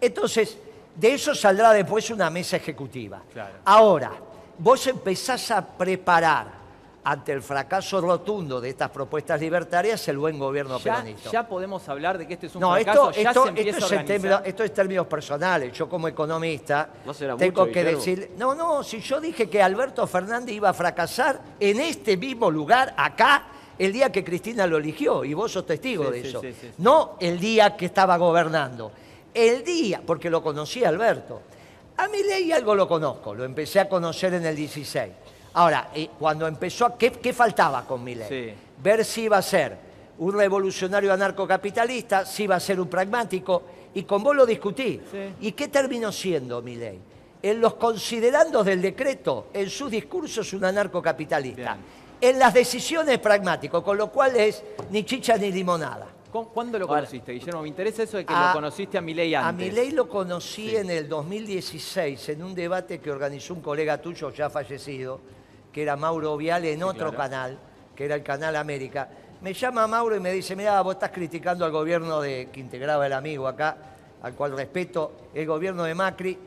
[0.00, 0.58] Entonces,
[0.96, 3.22] de eso saldrá después una mesa ejecutiva.
[3.32, 3.58] Claro.
[3.64, 4.12] Ahora,
[4.58, 6.57] vos empezás a preparar
[7.10, 11.30] ante el fracaso rotundo de estas propuestas libertarias el buen gobierno Ya, peronista.
[11.30, 13.70] ya podemos hablar de que este es un No, fracaso, esto, ya esto- se empieza
[13.70, 14.20] esto a es en organizar.
[14.20, 15.72] términos, esto es términos personales.
[15.72, 17.98] Yo como economista No será tengo mucho, que Guillermo.
[17.98, 18.30] decir...
[18.36, 22.92] No, no, si yo dije que Alberto Fernández iba a fracasar en este mismo lugar,
[22.98, 23.46] acá,
[23.78, 26.40] el día que Cristina lo eligió, y vos sos testigo Sí, de sí, eso.
[26.42, 26.74] sí, sí, sí.
[26.76, 28.92] No el día que estaba gobernando.
[29.32, 31.40] El día, porque lo conocí a Alberto.
[31.96, 35.10] A mi ley algo lo conozco, lo empecé a conocer en el 16.
[35.54, 38.28] Ahora, eh, cuando empezó, a, ¿qué, qué faltaba con mi ley?
[38.28, 38.54] Sí.
[38.82, 39.76] Ver si iba a ser
[40.18, 43.62] un revolucionario anarcocapitalista, si iba a ser un pragmático,
[43.94, 45.00] y con vos lo discutí.
[45.10, 45.18] Sí.
[45.40, 46.98] ¿Y qué terminó siendo mi ley?
[47.42, 51.74] En los considerandos del decreto, en sus discursos, un anarcocapitalista.
[51.74, 51.98] Bien.
[52.20, 56.06] En las decisiones pragmático, con lo cual es ni chicha ni limonada.
[56.32, 57.62] ¿Cu- ¿Cuándo lo Ahora- conociste, Guillermo?
[57.62, 59.48] Me interesa eso de que A- lo conociste a Milei antes.
[59.48, 60.76] A Milei lo conocí Sí.
[60.76, 65.20] en el 2016 en un debate que organizó un colega tuyo ya fallecido,
[65.72, 67.16] que era Mauro Viale en otro claro.
[67.16, 67.58] canal,
[67.94, 69.08] que era el Canal América.
[69.40, 73.06] Me llama Mauro y me dice, mira, vos estás criticando al gobierno de que integraba
[73.06, 73.76] el amigo acá,
[74.22, 76.38] al cual respeto, el gobierno de Macri.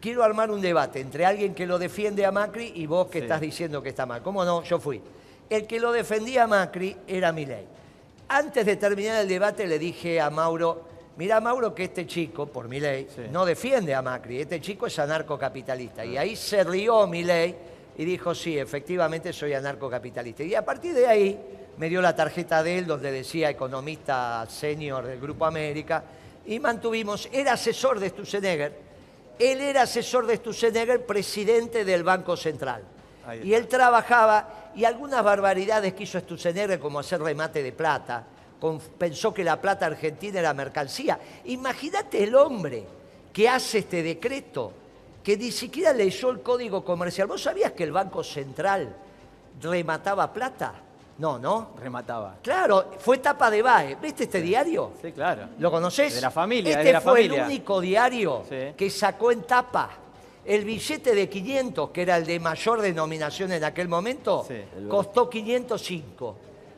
[0.00, 3.24] Quiero armar un debate entre alguien que lo defiende a Macri y vos que Sí.
[3.24, 4.22] estás diciendo que está mal.
[4.22, 4.62] ¿Cómo no?
[4.62, 5.00] Yo fui.
[5.50, 7.66] El que lo defendía a Macri era Milei.
[8.28, 10.82] Antes de terminar el debate le dije a Mauro,
[11.16, 13.22] mira Mauro que este chico, por mi ley, Sí.
[13.32, 16.04] no defiende a Macri, este chico es anarcocapitalista.
[16.04, 17.56] Y ahí se rió mi ley
[17.98, 20.42] y dijo, sí, efectivamente soy anarcocapitalista.
[20.44, 21.38] Y a partir de ahí
[21.76, 26.02] me dio la tarjeta de él donde decía economista senior del Grupo América
[26.46, 28.72] y mantuvimos, era asesor de Sturzenegger,
[29.38, 32.82] él era asesor de Sturzenegger, presidente del Banco Central.
[33.44, 38.24] Y él trabajaba y algunas barbaridades que hizo Sturzenegger, como hacer remate de plata,
[38.60, 41.18] con- pensó que la plata argentina era mercancía.
[41.44, 42.84] Imagínate el hombre
[43.32, 44.72] que hace este decreto,
[45.28, 47.26] que ni siquiera leyó el código comercial.
[47.28, 48.96] ¿Vos sabías que el Banco Central
[49.60, 50.72] remataba plata?
[51.18, 51.72] No, ¿no?
[51.78, 52.36] Remataba.
[52.42, 53.96] Claro, fue tapa de BAE.
[53.96, 54.92] ¿Viste este diario?
[55.02, 55.42] Sí, claro.
[55.58, 56.14] ¿Lo conoces?
[56.14, 57.40] De la familia, es Este de la fue familia.
[57.42, 58.72] el único diario Sí.
[58.74, 59.90] que sacó en tapa
[60.46, 64.54] el billete de 500, que era el de mayor denominación en aquel momento, Sí.
[64.88, 66.36] costó 505.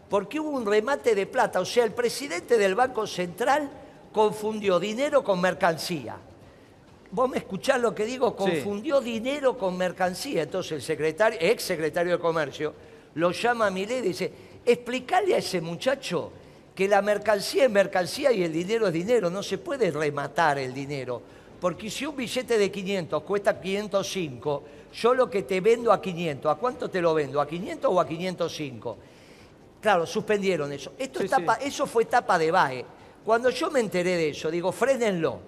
[0.08, 1.60] Porque hubo un remate de plata.
[1.60, 3.70] O sea, el presidente del Banco Central
[4.12, 6.16] confundió dinero con mercancía.
[7.12, 10.42] Vos me escuchás lo que digo, confundió dinero con mercancía.
[10.42, 12.72] Entonces el secretario, ex secretario de Comercio
[13.14, 14.32] lo llama a Milei y dice,
[14.64, 16.30] explicarle a ese muchacho
[16.74, 20.72] que la mercancía es mercancía y el dinero es dinero, no se puede rematar el
[20.72, 21.20] dinero.
[21.60, 24.62] Porque si un billete de 500 cuesta 505,
[24.94, 27.40] yo lo que te vendo a 500, ¿a cuánto te lo vendo?
[27.40, 28.96] ¿A 500 o a 505?
[29.80, 30.92] Claro, suspendieron eso.
[30.98, 32.84] Esto Sí, es tapa- Eso fue tapa de BAE.
[33.24, 35.40] Cuando yo me enteré de eso, digo, frénenlo.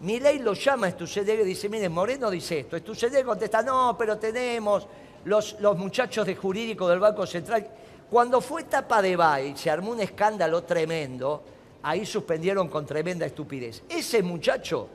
[0.00, 2.78] Milei lo llama a Sturzenegger y dice, miren, Moreno dice esto.
[2.78, 4.86] Sturzenegger contesta, no, pero tenemos
[5.24, 7.66] los, los muchachos de jurídico del Banco Central.
[8.10, 11.42] Cuando fue tapa de y se armó un escándalo tremendo,
[11.82, 13.82] ahí suspendieron con tremenda estupidez.
[13.88, 14.88] Ese muchacho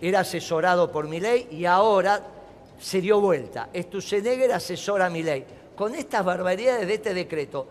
[0.00, 2.20] era asesorado por Milei y ahora
[2.80, 3.70] se dio vuelta.
[3.74, 5.44] Sturzenegger asesora a Milei.
[5.76, 7.68] Con estas barbaridades de este decreto,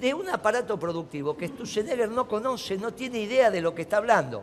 [0.00, 3.98] de un aparato productivo que Sturzenegger no conoce, no tiene idea de lo que está
[3.98, 4.42] hablando.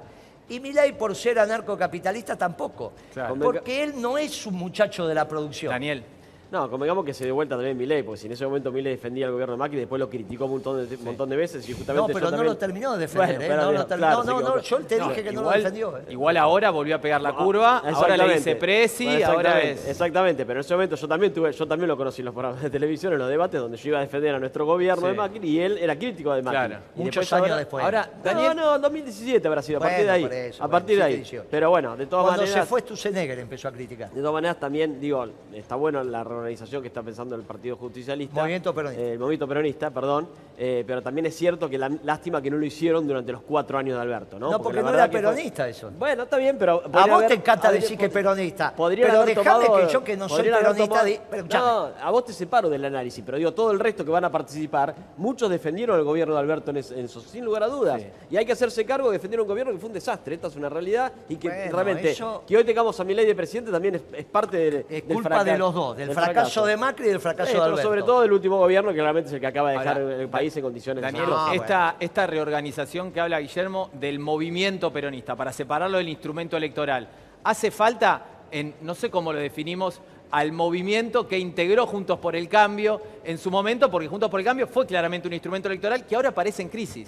[0.49, 2.93] Y Milei, por ser anarcocapitalista, tampoco.
[3.13, 3.35] Claro.
[3.39, 5.71] Porque él no es un muchacho de la producción.
[5.71, 6.03] Daniel.
[6.53, 9.25] No, convengamos que se dio vuelta también Milei, porque si en ese momento Milei defendía
[9.25, 11.99] al gobierno de Macri, después lo criticó un montón de, montón de veces y justamente
[11.99, 13.37] No, yo pero no también- lo terminó de defender.
[13.37, 13.57] Bueno, ¿eh?
[13.57, 15.97] No, lo claro, no, no, no, yo te No, dije que no lo igual, defendió.
[15.97, 16.01] ¿eh?
[16.09, 18.35] igual ahora volvió a pegar la curva, ahora Exactamente.
[18.35, 19.89] dice Presi, Bueno, ahora exactamente, es...
[19.89, 22.61] Exactamente, pero en ese momento yo también tuve, yo también lo conocí en los programas
[22.61, 25.07] de televisión, en los debates, donde yo iba a defender a nuestro gobierno Sí.
[25.07, 26.67] de Macri y él era crítico de Macri.
[26.67, 26.83] Claro.
[26.95, 27.83] Y Muchos después años ahora- después.
[27.83, 30.51] Ahora, No, Daniel, no, 2017 habrá sido, a partir Bueno, de ahí.
[30.59, 31.13] a partir de ahí.
[31.15, 31.47] 17, 18.
[31.49, 32.63] Pero bueno, de todas Cuando maneras.
[32.63, 34.11] se fue Sturzenegger empezó a criticar.
[34.11, 38.39] De todas maneras, también, digo, está bueno la reorganización que está pensando el Partido Justicialista.
[38.41, 39.01] Movimiento Peronista.
[39.03, 40.27] Eh, el Movimiento Peronista, perdón.
[40.57, 43.77] eh, pero también es cierto que la, lástima que no lo hicieron durante los cuatro
[43.77, 44.51] años de Alberto, ¿no?
[44.51, 45.89] No, porque, no era fue- peronista eso.
[45.97, 46.75] Bueno, está bien, pero...
[46.75, 48.75] A podría vos haber- te encanta haber- decir que es peronista.
[48.75, 50.87] Podrían pero dejame tomado- que yo que no soy peronista...
[50.87, 54.11] tomado- pero no, a vos te separo del análisis, pero digo, todo el resto que
[54.11, 57.63] van a participar, muchos defendieron el gobierno de Alberto en, es- en eso, sin lugar
[57.63, 58.01] a dudas.
[58.01, 58.07] Sí.
[58.31, 60.35] Y hay que hacerse cargo de defender un gobierno que fue un desastre.
[60.35, 63.25] Esta es una realidad y que Bueno, realmente eso- que hoy tengamos a mi ley
[63.25, 66.11] de presidente también es, es parte del, Es del culpa fracaso- de los dos, del
[66.11, 67.89] fracaso de Macri y del fracaso Sí, de pero Alberto.
[67.89, 70.29] sobre todo del último gobierno que realmente es el que acaba de dejar Ahora, el
[70.29, 71.47] país en condiciones de Daniel, hacerlo.
[71.47, 77.07] No, esta, esta reorganización que habla Guillermo del movimiento peronista, para separarlo del instrumento electoral,
[77.43, 82.49] ¿hace falta, en, no sé cómo lo definimos, al movimiento que integró Juntos por el
[82.49, 86.15] Cambio en su momento, porque Juntos por el Cambio fue claramente un instrumento electoral que
[86.15, 87.07] ahora parece en crisis?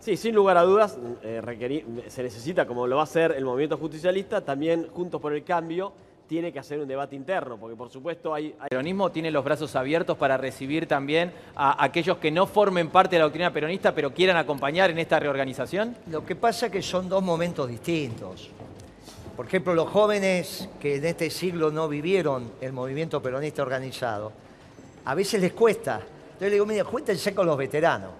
[0.00, 3.76] Sí, sin lugar a dudas, eh, se necesita, como lo va a hacer el movimiento
[3.76, 5.92] justicialista, también Juntos por el Cambio
[6.30, 9.42] tiene que hacer un debate interno, porque por supuesto hay, hay- El peronismo tiene los
[9.44, 13.92] brazos abiertos para recibir también a aquellos que no formen parte de la doctrina peronista,
[13.92, 15.96] pero quieran acompañar en esta reorganización.
[16.08, 18.48] Lo que pasa es que son dos momentos distintos.
[19.36, 24.30] Por ejemplo, los jóvenes que en este siglo no vivieron el movimiento peronista organizado,
[25.06, 25.94] a veces les cuesta.
[25.96, 28.12] Entonces le digo, mire, júntense con los veteranos.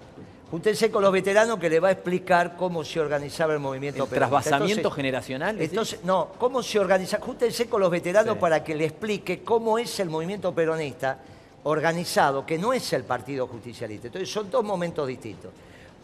[0.50, 4.08] Júntense con los veteranos que les va a explicar cómo se organizaba el movimiento El
[4.10, 4.40] peronista.
[4.40, 5.60] trasvasamiento Entonces- generacional.
[5.60, 7.20] Entonces, no, ¿cómo se organiza?
[7.20, 8.40] Júntense con los veteranos Sí.
[8.40, 11.18] para que le explique cómo es el movimiento peronista
[11.62, 14.08] organizado, que no es el Partido Justicialista.
[14.08, 15.52] Entonces, son dos momentos distintos.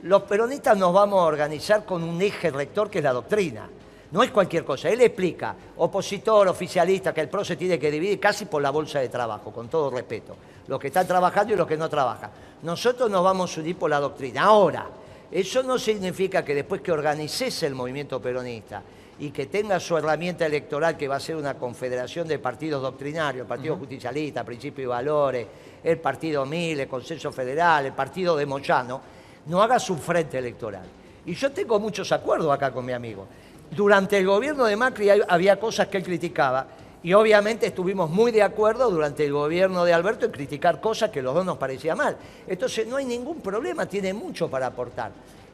[0.03, 3.69] Los peronistas nos vamos a organizar con un eje rector que es la doctrina.
[4.13, 4.89] No es cualquier cosa.
[4.89, 9.01] Él explica, opositor, oficialista, que el PRO se tiene que dividir casi por la bolsa
[9.01, 10.37] de trabajo, con todo respeto.
[10.69, 12.31] Los que están trabajando y los que no trabajan.
[12.63, 14.43] Nosotros nos vamos a unir por la doctrina.
[14.43, 14.87] Ahora,
[15.31, 18.83] eso no significa que después que organices el movimiento peronista
[19.19, 23.43] y que tenga su herramienta electoral, que va a ser una confederación de partidos doctrinarios,
[23.43, 25.47] el Partido Justicialista, Principio y Valores,
[25.83, 29.01] el Partido Mil, el Consenso Federal, el Partido de Moyano,
[29.47, 30.85] no hagas un frente electoral.
[31.25, 33.27] Y yo tengo muchos acuerdos acá con mi amigo.
[33.71, 36.67] Durante el gobierno de Macri había cosas que él criticaba
[37.03, 41.23] y obviamente estuvimos muy de acuerdo durante el gobierno de Alberto en criticar cosas que
[41.23, 42.17] los dos nos parecía mal.
[42.47, 45.13] Entonces no hay ningún problema, tiene mucho para aportar.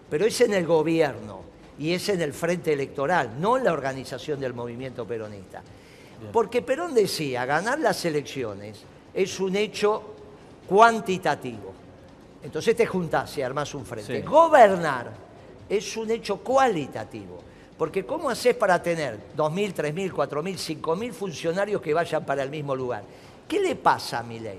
[0.08, 1.40] Pero es en el gobierno
[1.78, 5.62] y es en el frente electoral, no en la organización del movimiento peronista.
[6.32, 8.80] Porque Perón decía, ganar las elecciones
[9.12, 10.02] es un hecho
[10.68, 11.72] cuantitativo.
[12.42, 14.20] Entonces te juntás y armás un frente.
[14.20, 14.26] Sí.
[14.26, 15.10] Gobernar
[15.68, 17.40] es un hecho cualitativo.
[17.78, 22.76] Porque ¿cómo haces para tener 2.000, 3.000, 4.000, 5.000 funcionarios que vayan para el mismo
[22.76, 23.02] lugar?
[23.48, 24.58] ¿Qué le pasa a Milei?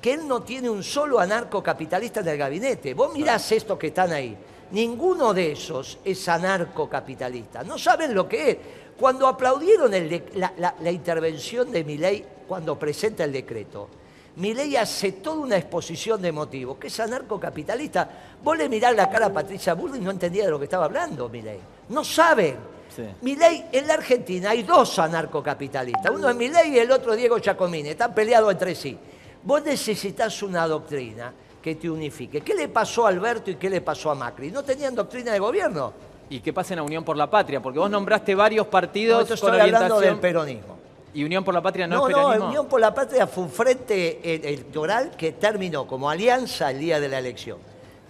[0.00, 2.92] Que él no tiene un solo anarcocapitalista en el gabinete.
[2.94, 4.36] Vos mirás estos que están ahí.
[4.72, 7.62] Ninguno de esos es anarcocapitalista.
[7.62, 8.56] No saben lo que es.
[8.98, 13.88] Cuando aplaudieron el de- la, la- la intervención de Milei cuando presenta el decreto,
[14.36, 18.08] Milei hace toda una exposición de motivos, que es anarcocapitalista.
[18.42, 20.84] Vos le mirás la cara a Patricia Burri y no entendía de lo que estaba
[20.86, 21.58] hablando Milei.
[21.88, 22.56] No saben.
[22.94, 23.02] Sí.
[23.22, 26.12] Milei, en la Argentina hay dos anarcocapitalistas.
[26.12, 27.90] Uno es Milei y el otro Diego Giacomini.
[27.90, 28.96] Están peleados entre sí.
[29.42, 32.40] Vos necesitas una doctrina que te unifique.
[32.40, 34.50] ¿Qué le pasó a Alberto y qué le pasó a Macri?
[34.50, 35.92] ¿No tenían doctrina de gobierno?
[36.30, 37.60] ¿Y qué pasa en la Unión por la Patria?
[37.60, 40.20] Porque vos nombraste varios No, partidos esto con estoy hablando del orientación...
[40.20, 40.78] peronismo.
[41.12, 42.46] ¿Y Unión por la Patria no, No, es no, peronismo?
[42.48, 47.08] Unión por la Patria fue un frente electoral que terminó como alianza el día de
[47.08, 47.58] la elección.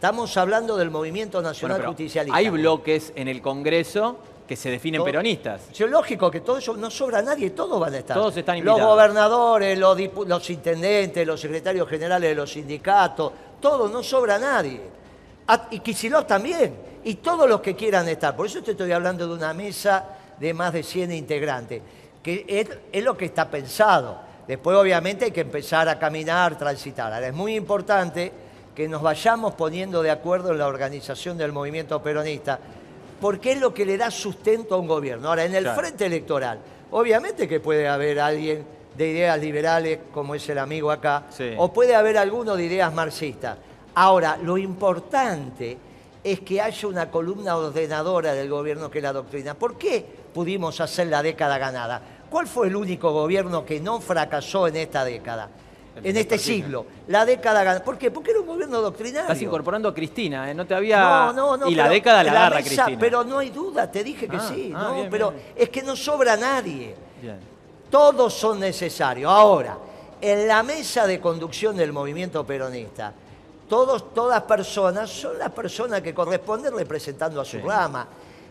[0.04, 2.36] Estamos hablando del Movimiento Bueno, Nacional pero Justicialista.
[2.36, 5.62] hay bloques en el Congreso que se definen Todo- peronistas.
[5.72, 8.14] Sí, lógico que todo eso no sobra nadie, todos van a estar.
[8.14, 8.94] Todos están Los invitados.
[8.96, 14.78] gobernadores, los, dipu- los intendentes, los secretarios generales de los sindicatos, todo, no sobra nadie.
[15.48, 18.36] Ah, y Kicillof también, y todos los que quieran estar.
[18.36, 20.04] Por eso te estoy hablando de una mesa
[20.38, 21.80] de más de 100 integrantes,
[22.22, 24.18] que es, es lo que está pensado.
[24.46, 27.10] Después, obviamente, hay que empezar a caminar, transitar.
[27.10, 28.43] Ahora, es muy importante
[28.74, 32.58] que nos vayamos poniendo de acuerdo en la organización del movimiento peronista,
[33.20, 35.28] porque es lo que le da sustento a un gobierno.
[35.28, 35.80] Ahora, en el Claro.
[35.80, 36.58] frente electoral,
[36.90, 38.64] obviamente que puede haber alguien
[38.96, 41.54] de ideas liberales, como es el amigo acá, Sí.
[41.56, 43.56] o puede haber alguno de ideas marxistas.
[43.94, 45.78] Ahora, lo importante
[46.22, 49.54] es que haya una columna ordenadora del gobierno que la doctrina.
[49.54, 52.00] ¿Por qué pudimos hacer la década ganada?
[52.30, 55.48] ¿Cuál fue el único gobierno que no fracasó en esta década?
[56.02, 57.84] En este siglo, la década ganada.
[57.84, 58.10] ¿Por qué?
[58.10, 59.22] Porque era un gobierno doctrinario.
[59.22, 60.54] Estás incorporando a Cristina, ¿eh?
[60.54, 61.00] No te había...
[61.00, 61.68] No, no, no.
[61.68, 62.98] Y la década la, agarra mesa, Cristina.
[62.98, 64.72] Pero no hay duda, te dije que Ah, sí.
[64.74, 65.42] ah, no, bien, pero bien.
[65.54, 66.94] es que no sobra nadie.
[67.22, 67.38] Bien.
[67.90, 69.30] Todos son necesarios.
[69.30, 69.78] Ahora,
[70.20, 73.12] en la mesa de conducción del movimiento peronista,
[73.68, 77.62] todos, todas personas son las personas que corresponden representando a su Sí.
[77.62, 78.06] rama,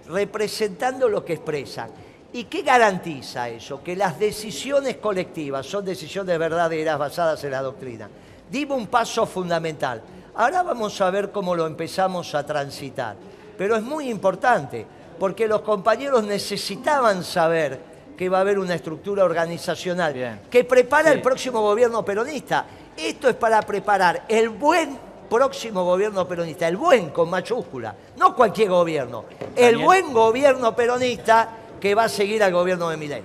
[0.08, 1.90] representando lo que expresan.
[2.34, 3.84] ¿Y qué garantiza eso?
[3.84, 8.10] Que las decisiones colectivas son decisiones verdaderas basadas en la doctrina.
[8.50, 10.02] Dimos un paso fundamental.
[10.36, 13.16] Ahora vamos a ver cómo lo empezamos a transitar.
[13.56, 14.84] Pero es muy importante,
[15.20, 17.80] porque los compañeros necesitaban saber
[18.18, 20.42] que va a haber una estructura organizacional Bien.
[20.50, 21.16] que prepara Sí.
[21.16, 22.66] el próximo gobierno peronista.
[22.98, 24.98] Esto es para preparar el buen
[25.30, 29.26] próximo gobierno peronista, el buen con mayúscula, no cualquier gobierno,
[29.56, 31.50] el buen gobierno peronista
[31.84, 33.22] que va a seguir al gobierno de Milei.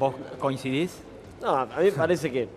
[0.00, 0.98] ¿Vos coincidís?
[1.40, 2.48] No, a mí me parece que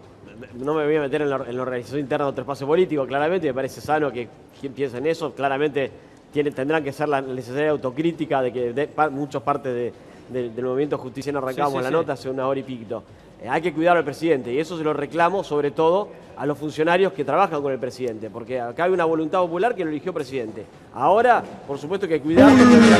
[0.55, 3.05] no me voy a meter en la, en la organización interna de otro espacio político,
[3.05, 4.28] claramente, me parece sano que
[4.59, 5.91] quien piensa en eso, claramente
[6.34, 9.93] tiene, tendrán que ser la necesaria autocrítica de que de, pa- muchos partes de-
[10.30, 11.93] de- del movimiento Justicia no arrancamos Sí, sí, la sí.
[11.93, 13.03] nota hace una hora y piquito.
[13.42, 16.58] Eh, hay que cuidar al presidente y eso se lo reclamo sobre todo a los
[16.58, 20.14] funcionarios que trabajan con el presidente, porque acá hay una voluntad popular que lo eligió
[20.14, 20.66] presidente.
[20.94, 22.52] Ahora, por supuesto que hay que cuidar,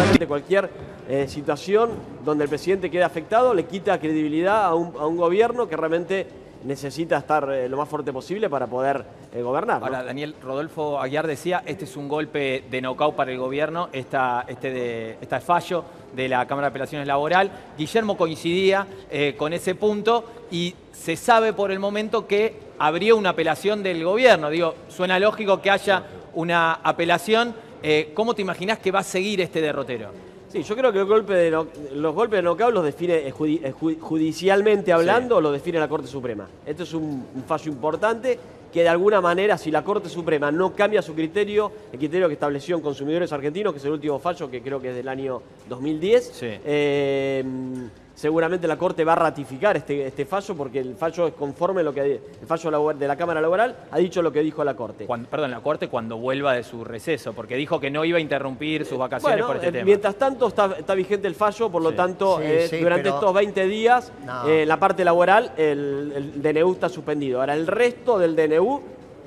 [0.10, 0.70] porque cualquier
[1.08, 1.92] eh, situación
[2.24, 6.28] donde el presidente quede afectado le quita credibilidad a un gobierno que realmente
[6.64, 9.04] necesita estar eh, lo más fuerte posible para poder
[9.34, 9.84] eh, gobernar.
[9.84, 14.46] Ahora, Daniel Rodolfo Aguiar decía, este es un golpe de knockout para el gobierno, esta,
[14.48, 15.84] este, este fallo
[16.16, 17.52] de la Cámara de Apelaciones Laboral.
[17.78, 23.30] Guillermo coincidía eh, con ese punto y se sabe por el momento que habría una
[23.30, 24.50] apelación del gobierno.
[24.50, 26.04] Digo, suena lógico que haya
[26.34, 27.56] una apelación.
[28.14, 30.31] ¿Cómo te imaginás que va a seguir este derrotero?
[30.52, 33.32] Sí, yo creo que el golpe de no- los golpes de knockout los define eh,
[33.34, 36.48] judi- ju- judicialmente hablando, lo define la Corte Suprema.
[36.66, 38.38] Esto es un, un fallo importante
[38.72, 42.34] que de alguna manera, si la Corte Suprema no cambia su criterio, el criterio que
[42.36, 45.42] estableció en Consumidores Argentinos, que es el último fallo, que creo que es del año
[45.70, 46.48] 2010, Sí.
[46.66, 47.44] eh,
[48.14, 51.84] seguramente la Corte va a ratificar este, este fallo porque el fallo es conforme a
[51.84, 52.02] lo que
[52.42, 55.06] el fallo de la Cámara Laboral ha dicho lo que dijo la Corte.
[55.06, 58.22] Cuando- perdón, la Corte cuando vuelva de su receso, porque dijo que no iba a
[58.22, 59.86] interrumpir sus vacaciones Bueno, por este eh, tema.
[59.86, 61.96] mientras tanto está, está vigente el fallo, por lo Sí.
[61.96, 64.48] tanto, Sí, eh, sí, durante pero- estos 20 días, No.
[64.48, 67.40] eh, la parte laboral, el, el DNU está suspendido.
[67.40, 68.82] Ahora, el resto del DNU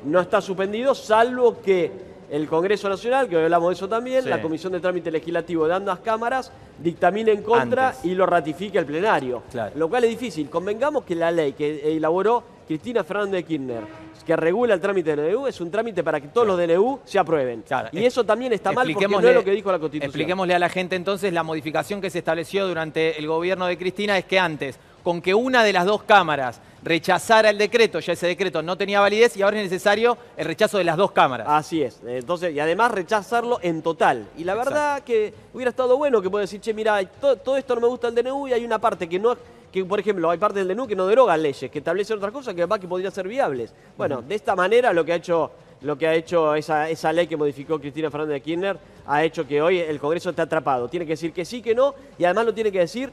[0.04, 4.28] no está suspendido, salvo que el Congreso Nacional, que hoy hablamos de eso también, Sí.
[4.28, 8.04] la Comisión de Trámite Legislativo de ambas cámaras, dictamine en contra Antes.
[8.04, 9.42] y lo ratifique el plenario.
[9.50, 9.72] Claro.
[9.76, 10.48] Lo cual es difícil.
[10.50, 13.82] Convengamos que la ley que elaboró Cristina Fernández de Kirchner,
[14.24, 17.18] que regula el trámite del DNU, es un trámite para que todos los DNU se
[17.18, 17.62] aprueben.
[17.62, 20.08] Claro, y es- eso también está mal porque no es lo que dijo la Constitución.
[20.08, 24.16] Expliquémosle a la gente entonces la modificación que se estableció durante el gobierno de Cristina
[24.16, 28.26] es que antes, con que una de las dos cámaras rechazara el decreto, ya ese
[28.26, 31.46] decreto no tenía validez y ahora es necesario el rechazo de las dos cámaras.
[31.48, 32.00] Así es.
[32.06, 34.26] Entonces, y además rechazarlo en total.
[34.36, 37.74] Y la verdad que hubiera estado bueno que pueda decir, che, mira, to- todo, esto
[37.74, 39.36] no me gusta el DNU y hay una parte que no,
[39.72, 42.54] que por ejemplo, hay parte del DNU que no deroga leyes, que establecen otras cosas
[42.54, 43.72] que además que podrían ser viables.
[43.96, 45.50] Bueno, de esta manera lo que ha hecho,
[45.80, 49.46] lo que ha hecho esa, esa ley que modificó Cristina Fernández de Kirchner ha hecho
[49.46, 50.88] que hoy el Congreso esté atrapado.
[50.88, 53.10] Tiene que decir que sí, que no, y además lo tiene que decir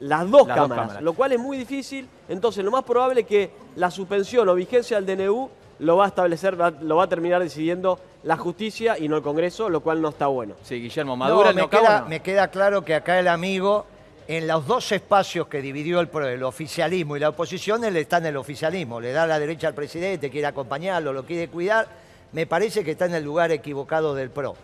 [0.00, 2.08] las dos, Las dos cámaras, lo cual es muy difícil.
[2.28, 5.48] Entonces, lo más probable es que la suspensión o vigencia del DNU
[5.80, 9.68] lo va a establecer, lo va a terminar decidiendo la justicia y no el Congreso,
[9.68, 10.54] lo cual no está bueno.
[10.62, 12.08] Sí, Guillermo, No, ¿madura el me, knockout queda, no?
[12.08, 13.84] me queda claro que acá el amigo,
[14.28, 18.18] en los dos espacios que dividió el PRO, el oficialismo y la oposición, él está
[18.18, 19.00] en el oficialismo.
[19.00, 21.86] Le da la derecha al presidente, quiere acompañarlo, lo quiere cuidar.
[22.32, 24.56] Me parece que está en el lugar equivocado del PRO.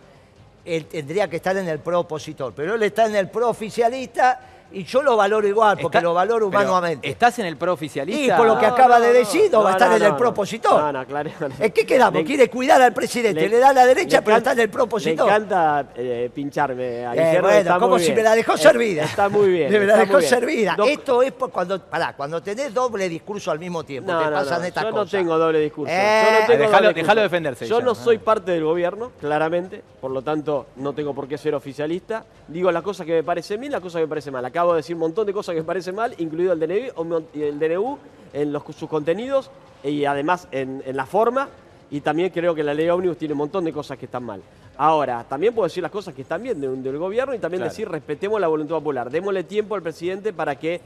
[0.65, 4.39] Él tendría que estar en el PRO opositor, pero él está en el PRO oficialista
[4.73, 7.09] y yo lo valoro igual, porque Está- lo valoro pero, humanamente.
[7.09, 8.35] ¿Estás en el pro oficialista?
[8.35, 9.19] Y por lo que No, acaba no, de no.
[9.19, 10.79] decir, no, va a estar no, en el no, pro no.
[10.81, 11.29] No, no, claro.
[11.59, 12.21] ¿En qué quedamos?
[12.21, 14.83] Le- Quiere cuidar al presidente, le, da la derecha, le pero está en el pro
[14.85, 15.27] opositor.
[15.27, 18.15] Le encanta eh, pincharme a Eh, Guillermo, bueno, como muy si bien.
[18.17, 19.03] me la dejó Eh, servida.
[19.03, 19.71] Está muy bien.
[19.71, 20.29] Me la está dejó bien.
[20.29, 20.75] servida.
[20.77, 24.63] No- Esto es por cuando, pará, cuando tenés doble discurso al mismo tiempo, te pasan
[24.65, 25.13] estas yo cosas.
[25.13, 25.93] no tengo doble discurso.
[25.93, 27.21] Eh, yo no tengo Dejalo- doble dejalo discurso.
[27.21, 31.27] defenderse, Yo no Guillermo, soy parte del gobierno, claramente, por lo tanto no tengo por
[31.27, 32.23] qué ser oficialista.
[32.47, 34.45] Digo las cosas que me parecen bien, las cosas que me parecen mal.
[34.61, 37.95] Acabo de decir un montón de cosas que me parecen mal, incluido el DNU, el
[38.31, 39.49] en los, sus contenidos
[39.83, 41.49] y además en, en la forma.
[41.89, 44.39] Y también creo que la ley ómnibus tiene un montón de cosas que están mal.
[44.77, 47.71] Ahora, también puedo decir las cosas que están bien del gobierno y también Claro.
[47.71, 49.09] decir respetemos la voluntad popular.
[49.09, 50.79] Démosle tiempo al presidente para que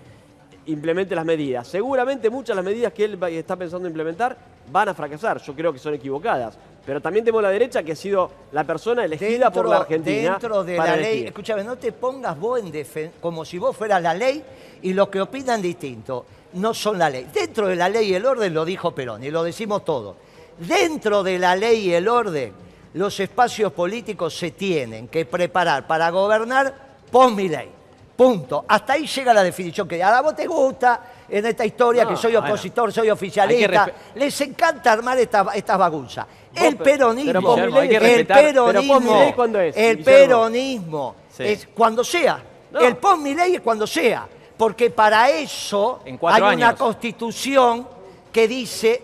[0.68, 1.68] implemente las medidas.
[1.68, 4.38] Seguramente muchas de las medidas que él está pensando implementar
[4.72, 5.42] van a fracasar.
[5.42, 6.58] Yo creo que son equivocadas.
[6.86, 10.32] Pero también tenemos la derecha que ha sido la persona elegida por la Argentina.
[10.34, 13.76] dentro de para la ley, escúchame, no te pongas vos en defen- como si vos
[13.76, 14.44] fueras la ley
[14.84, 17.28] y los que opinan distinto no son la ley.
[17.34, 20.16] Dentro de la ley y el orden lo dijo Perón y lo decimos todos.
[20.60, 22.54] Dentro de la ley y el orden,
[22.94, 26.74] los espacios políticos se tienen que preparar para gobernar
[27.12, 27.70] pon mi ley.
[28.16, 28.64] Punto.
[28.66, 32.16] Hasta ahí llega la definición que a vos te gusta en esta historia No, que
[32.16, 32.48] soy bueno.
[32.48, 33.92] opositor, soy oficialista.
[34.16, 36.26] Les encanta armar esta- estas bagunzas.
[36.56, 39.34] El pero- peronismo, el peronismo,
[39.76, 42.42] el peronismo es cuando sea.
[42.80, 44.28] El pon mi ley es cuando sea.
[44.58, 47.88] Porque para eso hay una constitución
[48.32, 49.02] que dice,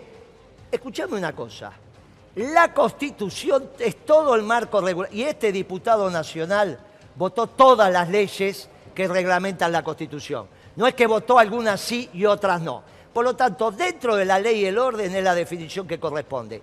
[0.70, 1.72] escuchame una cosa,
[2.36, 5.12] la constitución es todo el marco regular.
[5.12, 6.78] Y este diputado nacional
[7.16, 10.46] votó todas las leyes que reglamentan la constitución.
[10.76, 12.82] No es que votó algunas sí y otras no.
[13.12, 16.62] Por lo tanto, dentro de la ley y el orden es la definición que corresponde.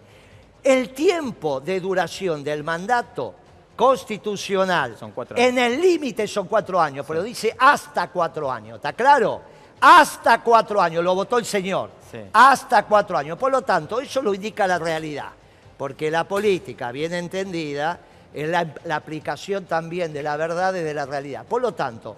[0.63, 3.35] El tiempo de duración del mandato
[3.75, 8.91] constitucional Son cuatro en el límite son cuatro años, pero dice hasta cuatro años, ¿está
[8.91, 9.41] claro?
[9.79, 11.89] Hasta cuatro años, lo votó el señor.
[12.11, 12.19] Sí.
[12.33, 13.37] Hasta cuatro años.
[13.37, 15.29] Por lo tanto, eso lo indica la realidad.
[15.77, 17.97] Porque la política, bien entendida,
[18.33, 21.45] es la, la aplicación también de la verdad y de la realidad.
[21.45, 22.17] Por lo tanto,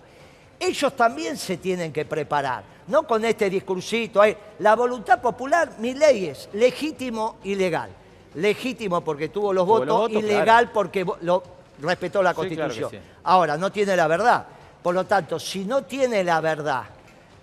[0.60, 2.64] ellos también se tienen que preparar.
[2.88, 4.24] No con este discursito.
[4.60, 7.92] La voluntad popular, mi ley es legítimo y legal.
[8.36, 11.44] Legítimo porque tuvo los Tuvo votos, los votos, y legal porque lo
[11.82, 12.92] respetó la Sí, claro que Constitución.
[12.92, 13.10] sí.
[13.24, 14.46] Ahora, no tiene la verdad.
[14.82, 16.84] Por lo tanto, si no tiene la verdad,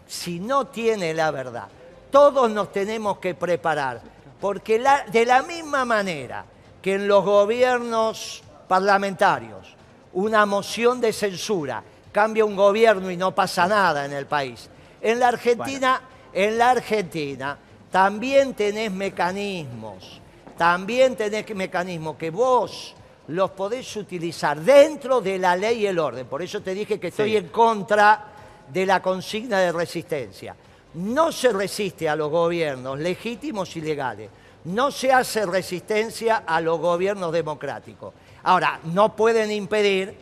[0.07, 1.67] si no tiene la verdad,
[2.11, 4.01] todos nos tenemos que preparar.
[4.41, 6.45] Porque la- de la misma manera
[6.81, 9.75] que en los gobiernos parlamentarios
[10.15, 11.83] una moción de censura
[12.13, 14.71] cambia un gobierno y no pasa nada en el país,
[15.03, 16.01] en la Argentina,
[16.33, 17.59] en la Argentina
[17.91, 20.18] también tenés mecanismos,
[20.59, 22.95] también tenés mecanismos que vos
[23.29, 26.27] los podés utilizar dentro de la ley y el orden.
[26.27, 27.37] Por eso te dije que estoy Sí.
[27.37, 28.25] en contra
[28.71, 30.55] de la consigna de resistencia.
[30.95, 34.31] No se resiste a los gobiernos legítimos y legales.
[34.65, 38.13] No se hace resistencia a los gobiernos democráticos.
[38.43, 40.15] Ahora, no pueden impedir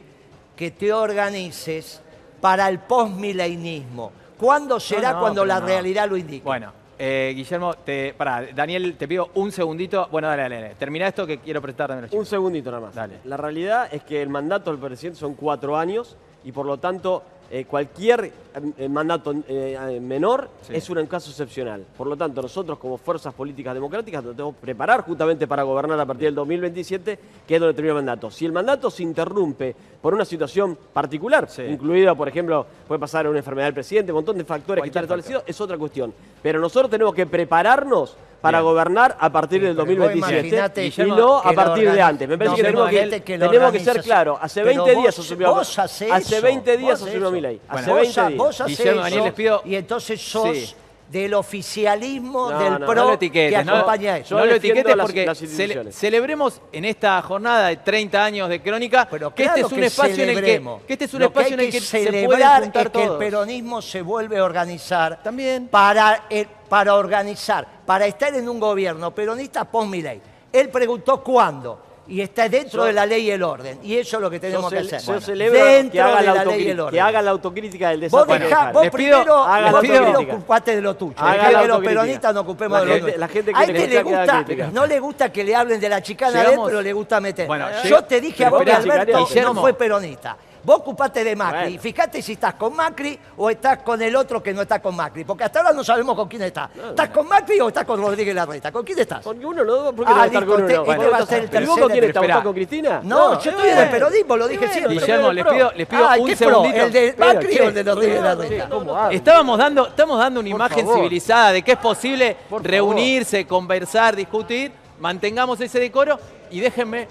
[0.57, 2.01] que te organices
[2.41, 4.13] para el postmileninismo.
[4.39, 5.67] ¿Cuándo será no, cuando la no.
[5.67, 6.45] realidad lo indique?
[6.45, 10.09] Bueno, eh, Guillermo, te, pará, Daniel, te pido un segundito.
[10.11, 10.75] Bueno, dale, dale, dale.
[10.77, 12.95] Termina esto que quiero prestar también a los Un segundito nada más.
[12.95, 13.19] Dale.
[13.25, 17.23] La realidad es que el mandato del presidente son cuatro años y por lo tanto
[17.51, 18.33] eh, cualquier
[18.79, 20.75] eh, mandato eh, eh, menor Sí.
[20.75, 21.85] es un caso excepcional.
[21.97, 26.01] Por lo tanto, nosotros como fuerzas políticas democráticas nos tenemos que preparar justamente para gobernar
[26.01, 28.31] a partir del 2027, que es donde termina el mandato.
[28.31, 31.63] Si el mandato se interrumpe por una situación particular, Sí.
[31.63, 35.05] incluida, por ejemplo, puede pasar una enfermedad del presidente, un montón de factores que están
[35.05, 36.13] establecidos, es otra cuestión.
[36.43, 38.71] Pero nosotros tenemos que prepararnos para Bien.
[38.71, 42.29] gobernar a partir Sí, del pero vos 2027 imaginate, y no a partir de antes.
[42.29, 44.39] Me parece No, que tenemos que, que tenemos que ser claros.
[44.41, 47.61] Hace Pero 20 vos- días asumió vos Hace eso, 20 días vos asumió mi ley.
[47.69, 48.39] Hace Bueno, 20 vos, días.
[48.39, 50.75] vos eso, les pido- y entonces sos Sí.
[51.11, 54.31] Del oficialismo No, del no, PRO No lo que acompaña eso.
[54.31, 55.95] Yo no lo etiquetes las- porque las cele- instituciones.
[55.97, 59.79] celebremos en esta jornada de 30 años de crónica Pero que este claro es un
[59.81, 61.71] que espacio en el que, que este es un Lo que espacio hay en el
[61.73, 65.69] que se pueden celebrar es que el peronismo se vuelve a organizar También.
[65.69, 70.21] para, el- para organizar, para estar en un gobierno peronista post mi ley.
[70.53, 73.79] Él preguntó cuándo y está dentro de la ley y el orden.
[73.83, 75.01] Y eso es lo que tenemos que hacer.
[75.01, 76.93] yo celebro dentro que haga, de la ley y el orden.
[76.95, 78.49] que haga la autocrítica del Vos, desastre.
[78.49, 81.15] dejá- vos Les pido- primero, haga vos primero ocupate de lo tuyo.
[81.19, 83.99] Haga que los peronistas nos ocupemos La de lo gente- la gente este que le
[83.99, 84.71] haga gusta, crítica.
[84.73, 87.47] no le gusta que le hablen de la chicana de él, pero le gusta meter.
[87.47, 90.37] Bueno, Yo te dije a vos que Alberto no fue peronista.
[90.67, 91.61] Vos ocupate de Macri.
[91.75, 91.81] Bueno.
[91.81, 95.23] Fíjate si estás con Macri o estás con el otro que no está con Macri.
[95.25, 96.69] Porque hasta ahora no sabemos con quién está.
[96.89, 98.73] ¿Estás con Macri o estás con Rodríguez Larreta?
[98.73, 99.23] ¿Con quién estás?
[99.23, 100.67] Con uno, no, ¿por qué Ah, no estar con uno?
[100.69, 102.15] este- va a ser el ¿Y vos con tercer- quién estás?
[102.15, 102.27] ¿Vos Espera.
[102.35, 103.01] estás con Cristina?
[103.05, 104.95] No, yo estoy en el peronismo, lo dije siempre.
[104.95, 106.77] Guillermo, les pido, les pido Ay, un segundito.
[106.77, 108.69] ¿El de Macri o el de Rodríguez Larreta?
[109.13, 115.61] Estábamos dando, estamos dando una imagen civilizada de que es posible reunirse, conversar, discutir, mantengamos
[115.61, 116.19] ese decoro
[116.51, 117.07] y déjenme.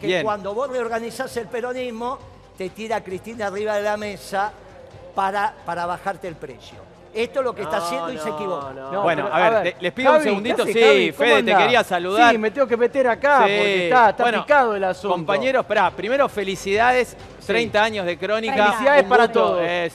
[0.00, 0.22] Que Bien.
[0.22, 2.18] cuando vos reorganizás el peronismo,
[2.56, 4.52] te tira Cristina arriba de la mesa
[5.14, 6.78] para, para bajarte el precio.
[7.14, 8.72] Esto es lo que está haciendo y se equivoca.
[8.74, 9.02] no.
[9.02, 10.66] Bueno, pero, a ver, te- les pido un segundito.
[10.66, 11.12] ¿qué Sí, hace, Javi?
[11.12, 11.62] ¿Cómo Fede, te andás?
[11.64, 12.32] quería saludar.
[12.32, 13.54] Sí, me tengo que meter acá Sí.
[13.56, 15.16] porque está, está Bueno, picado el asunto.
[15.16, 17.16] Compañeros, esperá, primero felicidades,
[17.46, 18.54] 30 años de crónica.
[18.66, 19.62] Felicidades Un para gusto, todos.
[19.62, 19.92] es-